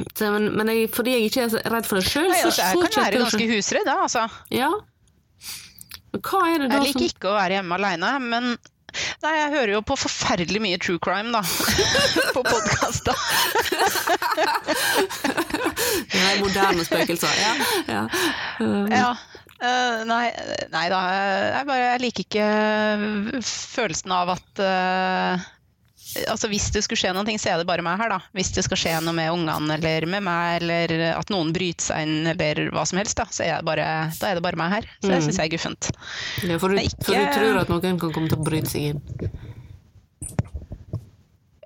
Så, 0.01 0.31
men, 0.33 0.49
men 0.57 0.71
jeg, 0.71 0.89
fordi 0.93 1.13
jeg 1.13 1.29
ikke 1.29 1.45
er 1.45 1.73
redd 1.75 1.87
for 1.89 2.01
det 2.01 2.07
sjøl, 2.09 2.31
så, 2.33 2.49
så 2.49 2.71
Jeg 2.71 2.89
kan 2.89 3.05
være 3.05 3.21
ganske 3.21 3.49
husredd, 3.51 3.85
da, 3.85 3.97
altså. 4.07 4.25
Ja. 4.53 4.71
Hva 6.17 6.41
er 6.49 6.63
det 6.63 6.71
da 6.71 6.81
Jeg 6.81 6.89
liker 6.89 6.99
som... 6.99 7.09
ikke 7.13 7.31
å 7.31 7.37
være 7.37 7.59
hjemme 7.59 7.77
alene, 7.77 8.13
men 8.25 8.53
Nei, 9.21 9.33
jeg 9.37 9.51
hører 9.53 9.73
jo 9.75 9.81
på 9.85 9.97
forferdelig 9.99 10.61
mye 10.63 10.79
true 10.81 11.01
crime, 11.03 11.31
da. 11.35 11.41
på 12.35 12.43
podkast, 12.45 13.07
da. 13.07 13.15
Nei, 16.15 16.33
moderne 16.41 16.85
spøkelser. 16.87 17.37
Ja. 17.41 17.53
ja. 17.91 18.03
Um. 18.59 18.91
ja. 19.01 19.13
Uh, 19.61 20.01
nei, 20.09 20.25
nei, 20.73 20.85
da. 20.89 20.99
Jeg, 21.13 21.65
bare, 21.69 21.81
jeg 21.91 22.01
liker 22.07 22.25
ikke 22.25 23.41
følelsen 23.45 24.15
av 24.15 24.33
at 24.33 24.63
uh, 24.65 25.49
altså 26.27 26.49
Hvis 26.51 26.69
det 26.75 26.83
skulle 26.85 26.99
skje 26.99 27.13
noe, 27.15 27.37
så 27.39 27.53
er 27.53 27.61
det 27.61 27.67
bare 27.69 27.85
meg 27.85 27.99
her, 28.01 28.13
da. 28.15 28.19
Hvis 28.37 28.51
det 28.55 28.65
skal 28.67 28.79
skje 28.79 28.95
noe 29.05 29.15
med 29.17 29.31
ungene 29.33 29.77
eller 29.77 30.07
med 30.09 30.25
meg, 30.27 30.61
eller 30.61 30.95
at 31.13 31.31
noen 31.33 31.53
bryter 31.55 31.91
seg 31.91 32.07
inn, 32.07 32.31
eller 32.33 32.67
hva 32.75 32.85
som 32.87 33.01
helst, 33.01 33.17
da, 33.19 33.27
så 33.31 33.47
er 33.47 33.61
det 33.61 33.67
bare, 33.69 33.87
er 34.11 34.37
det 34.39 34.45
bare 34.45 34.59
meg 34.59 34.75
her. 34.77 34.91
Så 34.99 35.09
det 35.09 35.21
mm. 35.21 35.25
syns 35.27 35.41
jeg 35.41 35.51
er 35.51 35.55
guffent. 35.55 35.91
Ja, 36.43 36.59
for, 36.61 36.73
du, 36.73 36.81
ikke... 36.81 37.07
for 37.07 37.17
du 37.17 37.39
tror 37.39 37.63
at 37.63 37.73
noen 37.73 37.87
kan 37.87 38.03
komme 38.11 38.31
til 38.31 38.39
å 38.39 38.45
bryte 38.45 38.73
seg 38.73 38.91
inn? 38.91 39.01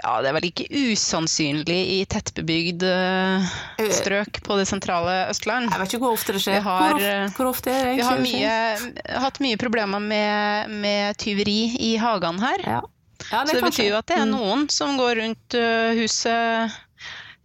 Ja, 0.05 0.19
det 0.21 0.29
er 0.29 0.35
vel 0.35 0.45
ikke 0.51 0.65
usannsynlig 0.69 1.77
i 1.95 1.99
tettbebygd 2.05 2.83
uh, 2.85 3.55
strøk 3.89 4.37
på 4.45 4.57
det 4.59 4.67
sentrale 4.69 5.15
Østland. 5.31 5.71
Jeg 5.71 5.81
vet 5.81 5.95
ikke 5.95 6.03
hvor 6.03 6.13
ofte 6.13 6.35
det 6.35 6.43
skjer. 6.43 6.59
Har, 6.61 6.93
hvor, 6.93 6.99
ofte, 6.99 7.37
hvor, 7.39 7.49
ofte, 7.49 7.73
er 7.73 7.87
det 7.87 7.95
Vi 7.97 8.05
har 8.05 8.21
mye, 8.21 9.21
hatt 9.23 9.39
mye 9.41 9.57
problemer 9.57 10.03
med, 10.03 10.75
med 10.83 11.17
tyveri 11.21 11.71
i 11.87 11.95
hagene 12.01 12.43
her. 12.43 12.67
Ja. 12.75 12.83
Ja, 13.31 13.43
det 13.43 13.55
så 13.55 13.59
det 13.59 13.67
betyr 13.69 13.89
jo 13.89 13.99
at 13.99 14.09
det 14.11 14.17
er 14.17 14.27
mm. 14.27 14.33
noen 14.35 14.65
som 14.73 14.97
går 14.99 15.21
rundt 15.21 15.57
uh, 15.57 15.93
huset 15.97 16.75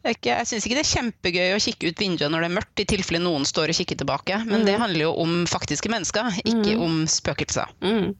ikke, 0.00 0.31
jeg 0.33 0.49
syns 0.49 0.65
ikke 0.65 0.77
det 0.79 0.83
er 0.83 0.91
kjempegøy 0.95 1.50
å 1.53 1.61
kikke 1.61 1.91
ut 1.91 2.00
vinduet 2.00 2.33
når 2.33 2.45
det 2.45 2.49
er 2.49 2.55
mørkt, 2.57 2.81
i 2.81 2.87
tilfelle 2.89 3.21
noen 3.21 3.45
står 3.45 3.73
og 3.73 3.77
kikker 3.77 3.99
tilbake. 4.00 4.39
Men 4.47 4.62
mm. 4.62 4.69
det 4.69 4.77
handler 4.81 5.03
jo 5.03 5.11
om 5.21 5.35
faktiske 5.50 5.93
mennesker, 5.93 6.31
ikke 6.41 6.79
mm. 6.79 6.85
om 6.87 6.95
spøkelser. 7.11 7.75
Mm. 7.85 8.15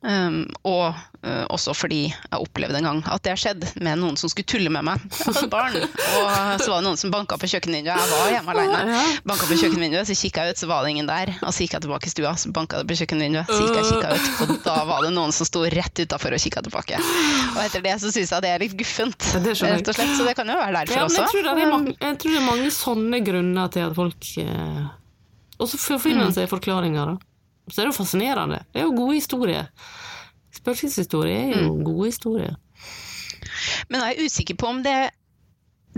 Um, 0.00 0.46
og 0.64 0.94
uh, 1.26 1.44
også 1.52 1.74
fordi 1.76 2.06
jeg 2.08 2.32
opplevde 2.40 2.78
en 2.78 2.86
gang 2.88 3.00
at 3.12 3.20
det 3.20 3.34
har 3.34 3.40
skjedd 3.42 3.66
med 3.84 3.98
noen 4.00 4.14
som 4.16 4.30
skulle 4.32 4.48
tulle 4.48 4.70
med 4.72 4.86
meg. 4.86 5.02
Jeg 5.12 5.34
hadde 5.36 5.50
barn, 5.52 5.76
og 5.76 6.62
så 6.62 6.70
var 6.70 6.78
det 6.78 6.86
noen 6.86 7.00
som 7.00 7.12
banka 7.12 7.36
på 7.36 7.50
kjøkkenvinduet. 7.52 8.00
Jeg 8.00 8.08
var 8.14 8.30
hjemme 8.32 8.54
alene. 8.54 9.02
Banka 9.28 9.48
på 9.50 9.58
kjøkkenvinduet, 9.60 10.08
så 10.08 10.16
kikka 10.16 10.46
jeg 10.46 10.56
ut, 10.56 10.62
så 10.62 10.70
var 10.70 10.86
det 10.86 10.94
ingen 10.94 11.10
der. 11.10 11.34
Og 11.42 11.52
så 11.52 11.66
gikk 11.66 11.76
jeg 11.76 11.84
tilbake 11.84 12.08
i 12.08 12.14
stua, 12.14 12.32
så 12.40 12.52
banka 12.56 12.80
det 12.80 12.88
på 12.88 12.96
kjøkkenvinduet, 13.02 13.52
så 13.52 13.60
gikk 13.60 13.76
jeg 13.76 13.90
kikka 13.90 14.16
ut, 14.16 14.32
og 14.46 14.64
da 14.64 14.78
var 14.88 15.04
det 15.04 15.12
noen 15.18 15.36
som 15.36 15.50
sto 15.50 15.66
rett 15.76 16.04
utafor 16.06 16.38
og 16.38 16.44
kikka 16.48 16.64
tilbake. 16.64 17.04
Og 17.52 17.62
etter 17.66 17.84
det 17.84 17.96
så 18.00 18.14
syns 18.14 18.32
jeg 18.32 18.46
det 18.46 18.54
er 18.56 18.64
litt 18.64 18.80
guffent, 18.80 19.30
rett 19.36 19.52
og 19.52 19.60
slett. 19.60 20.16
Så 20.16 20.24
det 20.24 20.36
kan 20.38 20.48
jo 20.48 20.56
være 20.56 20.78
derfor 20.80 21.02
ja, 21.02 21.08
også. 21.10 21.26
Jeg 21.26 21.34
tror, 21.34 21.50
det 21.50 21.66
er 21.66 21.74
mange, 21.76 21.98
jeg 22.00 22.20
tror 22.24 22.38
det 22.38 22.40
er 22.40 22.48
mange 22.48 22.72
sånne 22.72 23.24
grunner 23.28 23.74
til 23.76 23.90
at 23.90 23.98
folk 24.00 24.36
eh... 24.40 24.86
Og 25.60 25.68
så 25.68 25.98
finner 26.00 26.24
man 26.24 26.32
seg 26.32 26.48
forklaringer, 26.48 27.12
da. 27.12 27.29
Så 27.70 27.80
er 27.80 27.86
det 27.86 27.92
jo 27.92 27.98
fascinerende. 28.00 28.62
Det 28.72 28.82
er 28.82 28.88
jo 28.88 28.96
gode 28.98 29.16
historier. 29.18 29.70
Spøkelseshistorie 30.60 31.38
er 31.46 31.64
jo 31.64 31.74
mm. 31.76 31.84
gode 31.86 32.10
historier. 32.10 32.56
Men 33.88 34.04
jeg 34.04 34.16
er 34.16 34.26
usikker 34.26 34.58
på 34.60 34.70
om 34.70 34.82
det, 34.84 34.96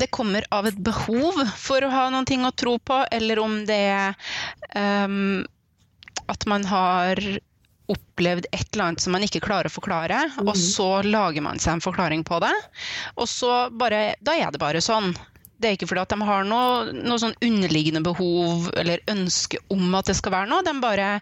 det, 0.01 0.11
kommer 0.15 0.47
av 0.55 0.69
et 0.69 0.79
behov 0.79 1.41
for 1.59 1.85
å 1.85 1.93
ha 1.93 2.05
noen 2.13 2.29
ting 2.29 2.45
å 2.47 2.53
tro 2.55 2.77
på, 2.79 3.03
eller 3.13 3.41
om 3.43 3.63
det 3.69 3.81
er 3.93 4.15
um, 4.77 5.43
at 6.31 6.47
man 6.51 6.67
har 6.69 7.21
opplevd 7.93 8.47
et 8.55 8.69
eller 8.73 8.85
annet 8.93 9.03
som 9.03 9.13
man 9.13 9.25
ikke 9.27 9.43
klarer 9.45 9.69
å 9.69 9.75
forklare, 9.75 10.21
mm. 10.39 10.47
og 10.47 10.57
så 10.59 11.03
lager 11.05 11.45
man 11.45 11.61
seg 11.61 11.77
en 11.77 11.85
forklaring 11.85 12.23
på 12.25 12.39
det. 12.45 12.55
Og 13.17 13.29
så 13.29 13.67
bare 13.75 14.15
Da 14.25 14.37
er 14.39 14.53
det 14.53 14.63
bare 14.63 14.81
sånn. 14.85 15.13
Det 15.63 15.71
er 15.71 15.77
ikke 15.77 15.87
fordi 15.93 16.03
at 16.03 16.13
de 16.13 16.27
har 16.27 16.47
noe, 16.49 16.95
noe 16.97 17.21
sånn 17.23 17.37
underliggende 17.39 18.03
behov 18.03 18.67
eller 18.79 19.05
ønske 19.13 19.61
om 19.71 19.95
at 19.95 20.11
det 20.11 20.17
skal 20.19 20.35
være 20.35 20.51
noe. 20.51 20.67
De 20.67 20.75
bare 20.83 21.13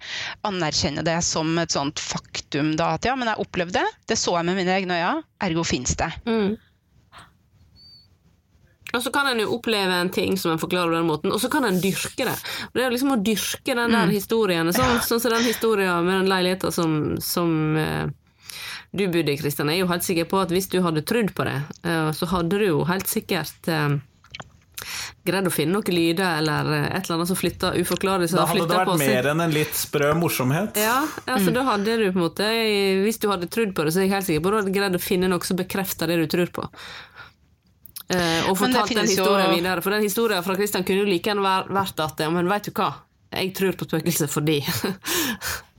anerkjenner 0.49 1.05
det 1.05 1.19
som 1.27 1.53
et 1.61 1.77
sånt 1.77 2.01
faktum. 2.01 2.73
Da, 2.81 2.95
at 2.97 3.05
ja, 3.05 3.17
men 3.21 3.29
jeg 3.29 3.45
opplevde 3.45 3.83
det, 3.83 4.01
det 4.09 4.19
så 4.21 4.39
jeg 4.39 4.49
med 4.49 4.57
mine 4.63 4.75
egne 4.79 4.97
øyne, 4.97 5.29
ergo 5.45 5.65
fins 5.69 5.93
det. 6.01 6.09
Mm. 6.25 6.57
Og 8.91 9.03
så 9.05 9.13
kan 9.15 9.29
en 9.31 9.43
jo 9.43 9.53
oppleve 9.55 9.99
en 10.03 10.11
ting 10.11 10.39
som 10.41 10.55
en 10.55 10.63
forklarer 10.63 10.91
på 10.91 10.97
den 10.97 11.11
måten, 11.11 11.35
og 11.35 11.39
så 11.43 11.51
kan 11.53 11.67
en 11.69 11.79
dyrke 11.83 12.27
det. 12.27 12.37
Og 12.71 12.79
det 12.79 12.87
er 12.87 12.95
liksom 12.95 13.15
å 13.15 13.21
dyrke 13.23 13.77
den 13.77 13.95
der 13.95 14.09
mm. 14.09 14.15
historien, 14.17 14.73
sånn, 14.75 14.97
sånn 15.07 15.23
som 15.23 15.37
den 15.37 15.47
historien 15.47 16.07
med 16.07 16.23
den 16.23 16.33
leiligheten 16.33 16.75
som, 16.75 16.97
som 17.23 17.53
eh, 17.79 18.09
du 18.91 19.07
bodde 19.07 19.31
i, 19.31 19.39
Kristian. 19.39 19.71
Jeg 19.71 19.79
er 19.79 19.85
jo 19.85 19.93
helt 19.93 20.07
sikker 20.07 20.27
på 20.31 20.41
at 20.43 20.55
hvis 20.55 20.71
du 20.73 20.81
hadde 20.83 21.05
trodd 21.07 21.31
på 21.37 21.47
det, 21.47 21.59
eh, 21.87 22.11
så 22.17 22.31
hadde 22.33 22.59
du 22.59 22.67
jo 22.67 22.81
helt 22.89 23.11
sikkert 23.11 23.71
eh, 23.71 24.01
greid 25.27 25.49
å 25.49 25.53
finne 25.53 25.77
noen 25.77 25.95
lyder 25.95 26.41
eller 26.41 26.71
et 26.79 27.05
eller 27.05 27.19
annet 27.19 27.31
som 27.31 27.39
flytta 27.39 27.73
uforklarlig. 27.81 28.31
Da 28.33 28.47
hadde 28.49 28.67
det 28.71 28.81
vært 28.81 29.03
mer 29.03 29.31
enn 29.33 29.45
en 29.45 29.55
litt 29.55 29.77
sprø 29.77 30.13
morsomhet. 30.19 30.81
Ja, 30.81 31.03
altså 31.27 31.51
mm. 31.51 31.55
da 31.59 31.67
hadde 31.73 31.99
du 32.01 32.07
på 32.09 32.19
en 32.19 32.25
måte 32.25 32.49
Hvis 33.05 33.21
du 33.23 33.29
hadde 33.31 33.51
trodd 33.53 33.75
på 33.77 33.87
det, 33.87 33.95
så 33.95 34.03
er 34.03 34.09
jeg 34.09 34.15
helt 34.17 34.29
sikker 34.29 34.45
på 34.45 34.51
at 34.51 34.57
du 34.57 34.61
hadde 34.63 34.77
greid 34.79 34.99
å 34.99 35.03
finne 35.03 35.31
noe 35.31 35.47
som 35.47 35.61
bekrefter 35.61 36.11
det 36.11 36.21
du 36.23 36.27
tror 36.31 36.53
på. 36.61 36.67
Eh, 38.11 38.51
og 38.51 38.57
fortalt 38.59 38.91
den 38.91 39.07
historien 39.07 39.53
jo... 39.53 39.57
videre. 39.61 39.85
For 39.85 39.95
den 39.95 40.07
historien 40.07 40.45
fra 40.47 40.59
Kristian 40.59 40.87
kunne 40.87 41.05
jo 41.05 41.11
like 41.11 41.31
gjerne 41.31 41.57
vært 41.71 42.03
at 42.03 42.25
Men 42.33 42.51
veit 42.51 42.67
du 42.67 42.75
hva, 42.75 42.93
jeg 43.31 43.53
tror 43.55 43.77
på 43.79 43.87
spøkelser 43.87 44.31
fordi 44.31 44.59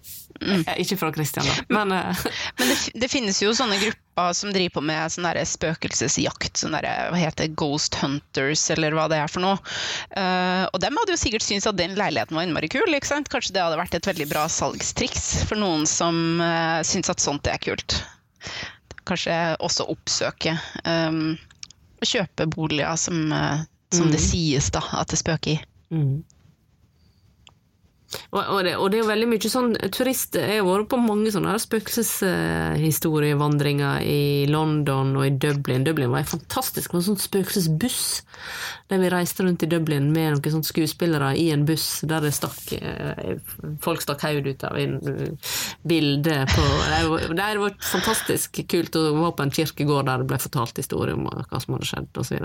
Mm. 0.41 0.63
Ikke 0.81 0.97
fra 0.97 1.11
Christian, 1.13 1.45
da. 1.45 1.53
Men, 1.67 1.91
uh... 1.91 2.25
Men 2.57 2.71
det, 2.71 2.77
det, 2.97 3.09
finnes 3.11 3.41
jo 3.43 3.51
sånne 3.55 3.77
grupper 3.81 4.33
som 4.37 4.53
driver 4.53 4.79
på 4.79 4.83
med 4.89 5.13
sånn 5.13 5.27
spøkelsesjakt. 5.47 6.57
Sånn 6.57 6.75
hva 6.75 7.19
heter 7.19 7.51
Ghost 7.57 7.99
Hunters, 8.01 8.63
eller 8.73 8.95
hva 8.97 9.07
det 9.11 9.21
er 9.21 9.31
for 9.31 9.45
noe. 9.45 9.59
Uh, 10.15 10.65
og 10.71 10.81
dem 10.83 10.97
hadde 10.97 11.15
jo 11.15 11.21
sikkert 11.21 11.45
syntes 11.45 11.69
at 11.69 11.79
den 11.79 11.95
leiligheten 11.99 12.37
var 12.37 12.47
innmari 12.47 12.71
kul. 12.71 12.89
ikke 12.89 13.11
sant? 13.11 13.29
Kanskje 13.31 13.55
det 13.57 13.65
hadde 13.65 13.79
vært 13.81 13.97
et 13.97 14.11
veldig 14.11 14.29
bra 14.31 14.47
salgstriks 14.51 15.29
for 15.49 15.61
noen 15.61 15.85
som 15.89 16.41
uh, 16.41 16.81
syns 16.87 17.13
at 17.13 17.23
sånt 17.23 17.49
er 17.51 17.61
kult. 17.61 18.01
Kanskje 19.07 19.37
også 19.61 19.87
oppsøke 19.91 20.55
um, 20.85 21.37
og 22.01 22.09
kjøpe 22.09 22.47
boliger 22.53 22.97
som, 22.97 23.23
uh, 23.33 23.63
som 23.93 24.09
mm. 24.09 24.13
det 24.15 24.21
sies 24.23 24.69
da, 24.73 24.83
at 24.97 25.13
det 25.13 25.21
spøker 25.21 25.55
i. 25.55 25.59
Mm. 25.93 26.21
Og, 28.31 28.39
og, 28.39 28.63
det, 28.65 28.77
og, 28.77 28.91
det, 28.91 28.97
er 28.97 29.03
jo 29.03 29.09
veldig 29.09 29.27
mye 29.31 29.49
sånn 29.51 29.75
Turister 29.93 30.41
Jeg 30.43 30.57
har 30.59 30.67
vært 30.67 30.89
på 30.91 30.97
mange 30.99 31.31
sånne 31.31 31.59
spøkelseshistorievandringer 31.63 33.95
i 34.03 34.45
London 34.51 35.17
og 35.19 35.25
i 35.27 35.31
Dublin. 35.31 35.83
Dublin 35.87 36.13
var 36.13 36.23
fantastisk 36.27 36.91
med 36.91 36.99
en 37.01 37.07
sånn 37.09 37.23
spøkelsesbuss. 37.23 38.01
Der 38.91 38.97
vi 38.99 39.13
reiste 39.13 39.43
rundt 39.45 39.63
i 39.63 39.71
Dublin 39.71 40.07
med 40.11 40.27
noen 40.35 40.53
sånne 40.57 40.67
skuespillere 40.67 41.29
i 41.39 41.51
en 41.55 41.65
buss 41.67 41.87
der 42.07 42.21
det 42.25 42.33
stakk 42.35 42.59
eh, 42.79 43.35
Folk 43.83 44.01
stakk 44.03 44.21
hodet 44.27 44.51
ut 44.51 44.61
av 44.67 44.73
en 44.81 44.93
eh, 45.11 45.31
bilde 45.87 46.35
på 46.51 46.63
Det 47.31 47.43
har 47.43 47.57
vært 47.61 47.81
fantastisk 47.85 48.49
kult 48.71 48.95
å 48.99 49.01
være 49.21 49.37
på 49.37 49.43
en 49.45 49.55
kirkegård 49.59 50.07
der 50.09 50.17
det 50.21 50.29
ble 50.31 50.39
fortalt 50.41 50.75
historier 50.81 51.15
om 51.15 51.23
hva 51.27 51.59
som 51.59 51.73
hadde 51.77 51.87
skjedd, 51.87 52.09
osv. 52.19 52.35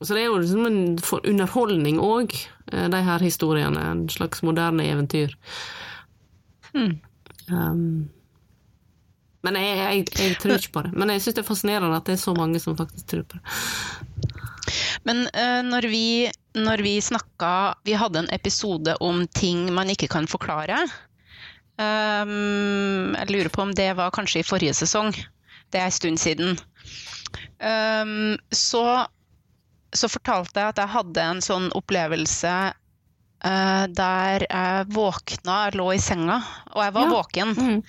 Så 0.00 0.14
det 0.14 0.22
er 0.22 0.28
jo 0.28 0.38
liksom 0.38 0.66
en 0.68 0.82
underholdning 1.26 1.98
òg, 1.98 2.36
de 2.70 3.00
her 3.02 3.24
historiene. 3.24 3.82
En 3.82 4.04
slags 4.12 4.44
moderne 4.46 4.86
eventyr. 4.86 5.34
Um, 7.50 8.08
men 9.46 9.56
jeg, 9.58 9.76
jeg, 9.78 10.06
jeg 10.18 10.38
tror 10.42 10.58
ikke 10.58 10.74
på 10.74 10.84
det. 10.86 10.92
Men 10.98 11.12
jeg 11.14 11.22
syns 11.24 11.38
det 11.38 11.42
er 11.44 11.48
fascinerende 11.48 11.98
at 11.98 12.08
det 12.08 12.16
er 12.16 12.22
så 12.22 12.34
mange 12.36 12.60
som 12.62 12.76
faktisk 12.78 13.10
tror 13.10 13.26
på 13.30 13.38
det. 13.38 13.44
Men 15.08 15.24
uh, 15.30 15.62
når 15.64 15.88
vi, 15.88 16.06
når 16.58 16.82
vi 16.84 16.98
snakka 17.00 17.50
Vi 17.86 17.94
hadde 17.96 18.24
en 18.24 18.32
episode 18.34 18.96
om 19.00 19.22
ting 19.34 19.68
man 19.74 19.90
ikke 19.90 20.10
kan 20.10 20.28
forklare. 20.30 20.82
Um, 21.78 23.14
jeg 23.14 23.30
lurer 23.30 23.52
på 23.54 23.62
om 23.62 23.74
det 23.74 23.92
var 23.96 24.14
kanskje 24.14 24.42
i 24.42 24.46
forrige 24.46 24.74
sesong. 24.74 25.14
Det 25.72 25.80
er 25.80 25.86
en 25.86 25.94
stund 25.94 26.18
siden. 26.18 26.58
Um, 27.62 28.36
så, 28.50 29.06
så 29.98 30.10
fortalte 30.10 30.60
jeg 30.62 30.74
at 30.74 30.82
jeg 30.84 30.94
hadde 30.94 31.24
en 31.32 31.40
sånn 31.44 31.66
opplevelse 31.78 32.52
uh, 33.44 33.84
der 33.98 34.44
jeg 34.46 34.86
våkna, 34.94 35.56
jeg 35.68 35.76
lå 35.78 35.88
i 35.94 36.00
senga, 36.02 36.38
og 36.74 36.80
jeg 36.84 36.94
var 36.96 37.06
Ja. 37.06 37.12
våken. 37.16 37.52
Mm. 37.58 37.82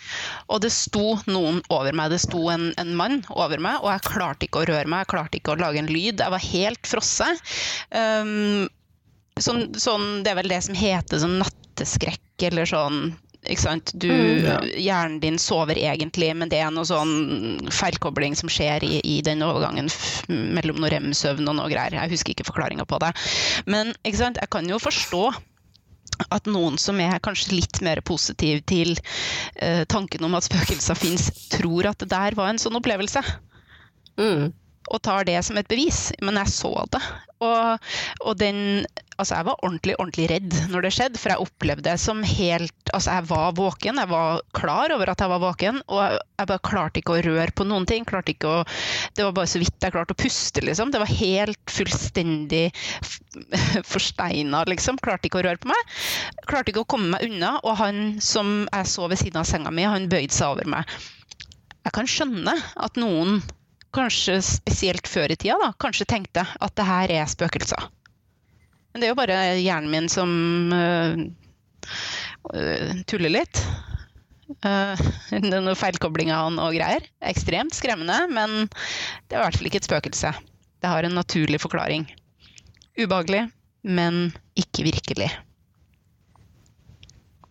Og 0.49 0.61
det 0.65 0.71
sto 0.75 1.15
noen 1.29 1.61
over 1.73 1.93
meg. 1.97 2.11
Det 2.13 2.21
sto 2.25 2.43
en, 2.53 2.69
en 2.81 2.95
mann 2.97 3.21
over 3.29 3.61
meg, 3.61 3.79
og 3.83 3.91
jeg 3.93 4.05
klarte 4.09 4.49
ikke 4.49 4.63
å 4.63 4.67
røre 4.69 4.89
meg, 4.89 5.05
jeg 5.05 5.13
klarte 5.15 5.39
ikke 5.41 5.55
å 5.55 5.61
lage 5.61 5.81
en 5.81 5.89
lyd. 5.93 6.19
Jeg 6.21 6.35
var 6.35 6.45
helt 6.49 6.89
frosset. 6.89 7.41
Um, 7.93 8.67
sånn, 9.39 9.69
sånn, 9.79 10.09
det 10.25 10.33
er 10.33 10.41
vel 10.41 10.51
det 10.51 10.61
som 10.67 10.77
heter 10.77 11.21
sånn 11.23 11.39
natteskrekk, 11.41 12.25
eller 12.49 12.69
sånn 12.69 13.01
ikke 13.47 13.61
sant? 13.61 13.91
Du, 13.95 14.09
Mm. 14.09 14.65
Hjernen 14.79 15.19
din 15.23 15.37
sover 15.39 15.77
egentlig, 15.79 16.31
men 16.35 16.49
det 16.51 16.59
er 16.59 16.71
noe 16.73 16.87
sånn 16.87 17.69
feilkobling 17.71 18.35
som 18.35 18.51
skjer 18.51 18.83
i, 18.83 18.99
i 19.03 19.19
den 19.25 19.43
overgangen 19.45 19.89
mellom 20.27 20.79
noe 20.81 20.91
rem-søvn 20.91 21.47
og 21.47 21.55
noe 21.55 21.69
greier. 21.71 21.95
Jeg 21.95 22.13
husker 22.13 22.33
ikke 22.33 22.47
forklaringa 22.49 22.85
på 22.89 22.99
det. 23.03 23.13
Men 23.65 23.93
ikke 24.03 24.21
sant? 24.21 24.39
jeg 24.41 24.51
kan 24.51 24.67
jo 24.69 24.79
forstå 24.81 25.23
at 26.35 26.49
noen 26.51 26.77
som 26.81 26.99
er 26.99 27.21
kanskje 27.23 27.55
litt 27.55 27.79
mer 27.85 28.01
positiv 28.03 28.63
til 28.67 28.95
uh, 29.61 29.85
tanken 29.87 30.25
om 30.27 30.35
at 30.35 30.47
spøkelser 30.47 30.97
fins, 30.99 31.29
tror 31.53 31.87
at 31.91 32.01
det 32.03 32.09
der 32.11 32.35
var 32.35 32.51
en 32.51 32.59
sånn 32.61 32.75
opplevelse. 32.79 33.23
Mm. 34.19 34.49
Og 34.89 35.01
tar 35.05 35.27
det 35.29 35.37
som 35.45 35.59
et 35.59 35.69
bevis. 35.69 36.09
Men 36.23 36.39
jeg 36.41 36.51
så 36.51 36.73
det. 36.91 37.01
Og, 37.45 37.91
og 38.25 38.39
den 38.39 38.83
Altså, 39.19 39.35
jeg 39.35 39.47
var 39.49 39.59
ordentlig, 39.67 39.95
ordentlig 39.99 40.27
redd 40.31 40.53
når 40.71 40.85
det 40.85 40.91
skjedde, 40.95 41.19
for 41.19 41.33
jeg 41.33 41.43
opplevde 41.43 41.85
det 41.89 41.97
som 41.99 42.21
helt 42.23 42.75
Altså, 42.95 43.17
jeg 43.19 43.27
var 43.29 43.51
våken, 43.57 43.99
jeg 44.01 44.09
var 44.09 44.39
klar 44.55 44.93
over 44.95 45.11
at 45.11 45.21
jeg 45.21 45.29
var 45.29 45.41
våken, 45.43 45.81
og 45.91 45.99
jeg 46.15 46.49
bare 46.49 46.63
klarte 46.65 47.01
ikke 47.01 47.17
å 47.17 47.23
røre 47.25 47.53
på 47.53 47.67
noen 47.67 47.85
ting. 47.89 48.07
klarte 48.07 48.33
ikke 48.33 48.49
å 48.49 48.63
Det 49.17 49.27
var 49.27 49.35
bare 49.35 49.51
så 49.51 49.61
vidt 49.61 49.83
jeg 49.83 49.93
klarte 49.93 50.15
å 50.15 50.19
puste, 50.19 50.63
liksom. 50.65 50.93
Det 50.95 51.03
var 51.03 51.11
helt 51.11 51.75
fullstendig 51.75 52.63
forsteina, 53.91 54.63
liksom. 54.71 54.97
Klarte 55.03 55.29
ikke 55.29 55.43
å 55.43 55.45
røre 55.49 55.61
på 55.61 55.69
meg. 55.69 55.93
Klarte 56.49 56.73
ikke 56.73 56.85
å 56.85 56.89
komme 56.95 57.13
meg 57.13 57.27
unna. 57.27 57.57
Og 57.61 57.77
han 57.83 58.17
som 58.23 58.63
jeg 58.71 58.89
så 58.89 59.11
ved 59.11 59.21
siden 59.21 59.43
av 59.43 59.47
senga 59.51 59.75
mi, 59.75 59.85
han 59.85 60.09
bøyde 60.09 60.33
seg 60.33 60.55
over 60.55 60.71
meg. 60.71 60.97
Jeg 61.85 61.95
kan 61.95 62.09
skjønne 62.09 62.55
at 62.79 62.97
noen, 62.99 63.39
kanskje 63.95 64.39
spesielt 64.45 65.07
før 65.09 65.31
i 65.33 65.37
tida, 65.39 65.57
da, 65.61 65.71
kanskje 65.81 66.09
tenkte 66.09 66.43
at 66.45 66.75
det 66.77 66.85
her 66.85 67.13
er 67.21 67.29
spøkelser. 67.29 67.87
Men 68.91 69.01
det 69.01 69.07
er 69.07 69.13
jo 69.13 69.19
bare 69.19 69.39
hjernen 69.59 69.91
min 69.93 70.09
som 70.11 70.31
øh, 70.73 71.17
tuller 73.09 73.33
litt. 73.33 73.61
Uh, 74.65 74.97
det 75.29 75.51
er 75.51 75.61
noen 75.61 75.77
feilkoblinger 75.77 76.57
og 76.57 76.73
greier. 76.77 77.05
Ekstremt 77.29 77.75
skremmende, 77.77 78.23
men 78.33 78.65
det 78.65 79.35
er 79.35 79.41
i 79.41 79.43
hvert 79.45 79.59
fall 79.59 79.69
ikke 79.69 79.83
et 79.83 79.89
spøkelse. 79.89 80.33
Det 80.79 80.89
har 80.89 81.05
en 81.05 81.17
naturlig 81.17 81.61
forklaring. 81.61 82.07
Ubehagelig, 82.99 83.45
men 83.83 84.29
ikke 84.59 84.87
virkelig. 84.89 85.29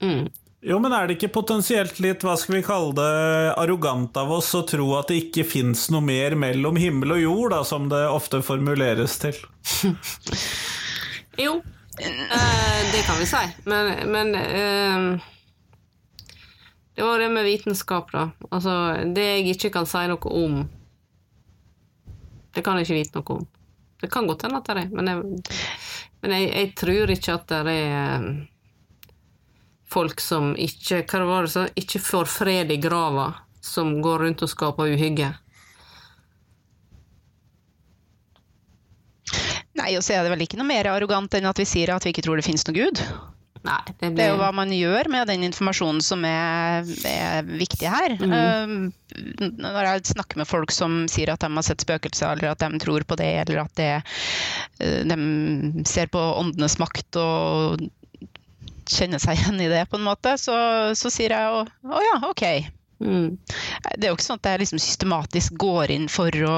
Mm. 0.03 0.29
Jo, 0.69 0.81
men 0.83 0.91
er 0.91 1.07
det 1.07 1.15
ikke 1.15 1.31
potensielt 1.37 2.01
litt, 2.03 2.25
hva 2.27 2.35
skal 2.39 2.57
vi 2.59 2.65
kalle 2.67 2.91
det, 2.99 3.11
arrogant 3.63 4.17
av 4.19 4.33
oss 4.41 4.51
å 4.59 4.65
tro 4.67 4.89
at 4.99 5.13
det 5.13 5.21
ikke 5.23 5.47
fins 5.47 5.87
noe 5.95 6.03
mer 6.03 6.35
mellom 6.39 6.79
himmel 6.81 7.15
og 7.15 7.23
jord, 7.23 7.55
da, 7.55 7.61
som 7.67 7.87
det 7.93 8.03
ofte 8.11 8.43
formuleres 8.43 9.21
til? 9.23 9.39
Jo, 11.39 11.63
eh, 12.01 12.93
det 12.93 13.03
kan 13.07 13.19
vi 13.19 13.27
si. 13.27 13.45
Men, 13.65 14.11
men 14.11 14.35
eh, 14.35 15.21
det 16.95 17.03
var 17.03 17.19
det 17.19 17.29
med 17.29 17.45
vitenskap, 17.45 18.13
da. 18.13 18.31
Altså, 18.51 18.97
det 19.15 19.23
jeg 19.23 19.47
ikke 19.55 19.71
kan 19.71 19.87
si 19.87 20.03
noe 20.11 20.33
om, 20.35 20.57
det 22.55 22.65
kan 22.67 22.79
jeg 22.79 22.89
ikke 22.89 22.99
vite 22.99 23.21
noe 23.21 23.37
om. 23.39 23.47
Det 24.03 24.11
kan 24.11 24.27
godt 24.27 24.47
hende 24.47 24.59
at 24.59 24.67
det 24.67 24.83
er, 24.83 24.91
men 24.95 25.11
jeg, 25.11 25.59
men 26.23 26.35
jeg, 26.35 26.49
jeg 26.55 26.73
tror 26.79 27.13
ikke 27.15 27.37
at 27.39 27.47
det 27.51 27.61
er 27.65 27.71
eh, 27.75 28.27
folk 29.91 30.21
som 30.23 30.53
ikke 30.59 31.05
Hva 31.07 31.25
var 31.27 31.47
det 31.47 31.55
så? 31.55 31.65
Ikke 31.79 32.03
får 32.03 32.31
fred 32.31 32.75
i 32.75 32.81
grava, 32.83 33.31
som 33.63 34.01
går 34.03 34.27
rundt 34.27 34.43
og 34.43 34.51
skaper 34.51 34.91
uhygge. 34.95 35.33
Nei, 39.79 39.93
og 39.99 40.05
så 40.05 40.17
er 40.17 40.27
det 40.27 40.33
vel 40.35 40.45
ikke 40.47 40.59
noe 40.61 40.69
mer 40.69 40.91
arrogant 40.91 41.35
enn 41.39 41.49
at 41.49 41.61
vi 41.61 41.67
sier 41.69 41.95
at 41.95 42.07
vi 42.07 42.15
ikke 42.15 42.25
tror 42.27 42.41
det 42.41 42.47
finnes 42.47 42.67
noe 42.67 42.77
Gud. 42.77 43.03
Nei, 43.67 43.81
det 43.99 44.11
Det 44.17 44.25
er 44.25 44.33
jo 44.33 44.39
hva 44.41 44.51
man 44.55 44.71
gjør 44.73 45.11
med 45.11 45.29
den 45.31 45.45
informasjonen 45.49 46.01
som 46.05 46.23
er, 46.27 46.87
er 47.09 47.47
viktig 47.49 47.91
her. 47.91 48.15
Um, 48.23 48.91
når 49.59 49.89
jeg 49.89 50.07
snakker 50.13 50.41
med 50.41 50.49
folk 50.49 50.73
som 50.75 51.03
sier 51.11 51.33
at 51.33 51.43
de 51.43 51.51
har 51.55 51.67
sett 51.67 51.83
spøkelser, 51.85 52.39
eller 52.39 52.53
at 52.55 52.63
de 52.63 52.83
tror 52.83 53.07
på 53.09 53.19
det, 53.19 53.33
eller 53.43 53.65
at 53.65 53.75
det, 53.81 53.91
uh, 54.83 55.03
de 55.11 55.87
ser 55.89 56.11
på 56.13 56.23
åndenes 56.39 56.79
makt 56.83 57.21
og 57.21 57.89
kjenner 58.89 59.21
seg 59.21 59.37
igjen 59.37 59.61
i 59.67 59.71
det, 59.71 59.85
på 59.91 59.99
en 59.99 60.07
måte, 60.07 60.39
så, 60.41 60.57
så 60.97 61.13
sier 61.13 61.35
jeg 61.35 61.55
å 61.55 61.65
å 61.67 62.05
ja, 62.05 62.19
ok. 62.31 62.47
Mm. 63.01 63.27
Det 63.97 64.07
er 64.07 64.13
jo 64.13 64.17
ikke 64.19 64.27
sånn 64.27 64.41
at 64.41 64.51
jeg 64.51 64.63
liksom 64.65 64.83
systematisk 64.83 65.59
går 65.61 65.95
inn 65.95 66.09
for 66.13 66.35
å 66.49 66.55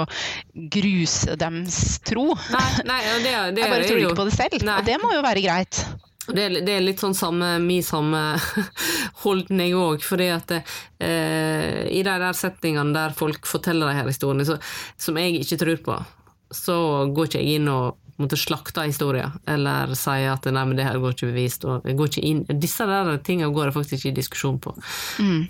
gruse 0.75 1.37
dems 1.41 1.81
tro. 2.07 2.31
Nei, 2.53 2.69
nei 2.89 3.01
det, 3.25 3.35
det 3.57 3.65
Jeg 3.65 3.75
bare 3.75 3.89
tror 3.89 4.05
ikke 4.05 4.21
på 4.23 4.29
det 4.31 4.37
selv, 4.37 4.63
Nei. 4.67 4.79
og 4.79 4.89
det 4.89 5.01
må 5.03 5.13
jo 5.17 5.27
være 5.27 5.45
greit. 5.45 5.83
Det 6.31 6.43
er, 6.43 6.57
det 6.63 6.75
er 6.77 6.85
litt 6.85 7.01
sånn 7.03 7.17
samme, 7.17 7.55
min 7.63 7.83
samme 7.85 8.21
holdning 9.25 9.75
òg, 9.79 10.05
fordi 10.07 10.29
at 10.35 10.53
eh, 10.57 11.89
i 11.91 12.03
de 12.07 12.17
der 12.23 12.37
setningene 12.37 12.95
der 12.95 13.17
folk 13.17 13.49
forteller 13.49 13.91
de 13.91 13.99
her 13.99 14.11
historiene, 14.11 14.47
så, 14.47 14.59
som 15.01 15.19
jeg 15.19 15.41
ikke 15.41 15.61
tror 15.65 15.83
på, 15.87 15.99
så 16.55 16.77
går 17.15 17.31
ikke 17.31 17.43
jeg 17.43 17.61
inn 17.61 17.71
og 17.73 18.00
på 18.21 18.37
slakte 18.37 18.85
historier, 18.85 19.31
eller 19.49 19.95
si 19.99 20.19
at 20.29 20.45
nei, 20.53 20.65
men 20.69 20.77
det 20.77 20.85
her 20.85 20.99
går 21.01 21.15
ikke 21.17 21.31
bevist. 21.33 21.65
Og 21.65 21.87
går 21.87 22.11
ikke 22.13 22.25
inn. 22.27 22.45
Disse 22.61 22.87
der 22.87 23.15
tingene 23.25 23.53
går 23.55 23.71
jeg 23.71 23.77
faktisk 23.79 23.97
ikke 24.01 24.13
i 24.13 24.19
diskusjon 24.21 24.59
på, 24.61 24.75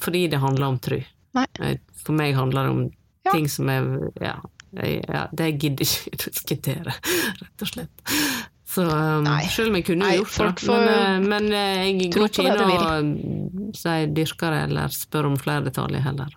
fordi 0.04 0.26
det 0.30 0.40
handler 0.42 0.66
om 0.70 0.78
tru. 0.78 1.00
Nei. 1.34 1.46
Eh, 1.60 1.76
For 2.04 2.12
meg 2.16 2.34
handler 2.34 2.64
det 2.64 2.70
om 2.76 2.86
Ja. 3.26 3.32
ting 3.34 3.48
som 3.52 3.68
er 3.68 3.84
ja, 4.22 4.36
ja, 4.80 5.26
det 5.36 5.50
gidder 5.60 5.84
jeg 5.84 6.08
ikke 6.08 6.16
diskutere, 6.24 6.94
rett 7.42 7.62
og 7.66 7.68
slett. 7.68 7.90
Så 8.70 8.84
um, 8.86 9.26
selv 9.50 9.68
om 9.68 9.76
jeg 9.76 9.84
kunne 9.88 10.06
Nei, 10.06 10.16
gjort 10.20 10.60
det, 10.62 10.68
men, 10.70 10.88
eh, 10.88 11.28
men 11.28 11.52
eh, 11.52 11.80
jeg 11.90 12.12
går 12.14 12.28
ikke 12.30 12.44
inn 12.46 12.60
og 12.62 13.04
mm, 13.10 13.72
sier 13.74 14.06
dyrker 14.14 14.54
det, 14.54 14.60
eller 14.70 14.94
spør 14.94 15.26
om 15.32 15.36
flere 15.42 15.66
detaljer 15.66 16.04
heller. 16.06 16.30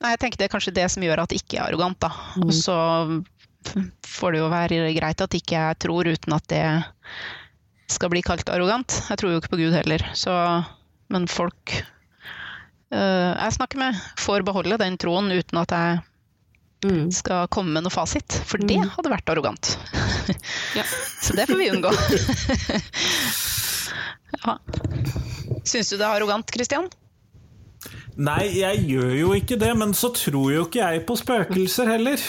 Nei, 0.00 0.12
jeg 0.14 0.20
tenker 0.22 0.40
det 0.40 0.46
er 0.48 0.52
kanskje 0.54 0.72
det 0.78 0.86
som 0.94 1.04
gjør 1.04 1.20
at 1.26 1.32
det 1.32 1.42
ikke 1.42 1.58
er 1.58 1.66
arrogant, 1.68 1.98
da. 2.00 2.08
Og 2.40 2.52
så 2.56 2.76
får 4.06 4.32
det 4.32 4.40
jo 4.42 4.48
være 4.52 4.92
greit 4.96 5.20
at 5.24 5.34
ikke 5.34 5.56
jeg 5.56 5.78
tror 5.84 6.08
uten 6.08 6.32
at 6.36 6.46
det 6.48 6.64
skal 7.88 8.10
bli 8.12 8.20
kalt 8.22 8.48
arrogant. 8.52 8.92
Jeg 9.08 9.18
tror 9.18 9.30
jo 9.32 9.38
ikke 9.40 9.54
på 9.54 9.60
Gud 9.62 9.72
heller, 9.76 10.04
så 10.14 10.64
Men 11.08 11.24
folk 11.26 11.72
øh, 12.92 13.32
jeg 13.32 13.52
snakker 13.56 13.78
med, 13.80 13.96
får 14.20 14.44
beholde 14.44 14.76
den 14.78 14.98
troen 15.00 15.32
uten 15.32 15.58
at 15.58 15.70
jeg 15.72 15.98
Mm. 16.78 17.08
skal 17.10 17.48
komme 17.50 17.72
med 17.74 17.82
noe 17.82 17.90
fasit, 17.90 18.30
for 18.46 18.56
det 18.62 18.76
hadde 18.78 19.10
vært 19.10 19.28
arrogant. 19.32 19.72
Ja. 20.76 20.84
Så 21.20 21.32
det 21.34 21.46
får 21.48 21.56
vi 21.58 21.70
unngå. 21.72 21.90
ja. 24.44 24.58
Syns 25.64 25.88
du 25.90 25.96
det 25.96 26.04
er 26.04 26.12
arrogant, 26.12 26.50
Kristian? 26.52 26.86
Nei, 28.18 28.44
jeg 28.60 28.82
gjør 28.90 29.14
jo 29.16 29.32
ikke 29.38 29.56
det, 29.58 29.72
men 29.80 29.94
så 29.96 30.10
tror 30.14 30.52
jo 30.52 30.66
ikke 30.66 30.82
jeg 30.84 31.02
på 31.08 31.16
spøkelser 31.18 31.88
heller. 31.94 32.20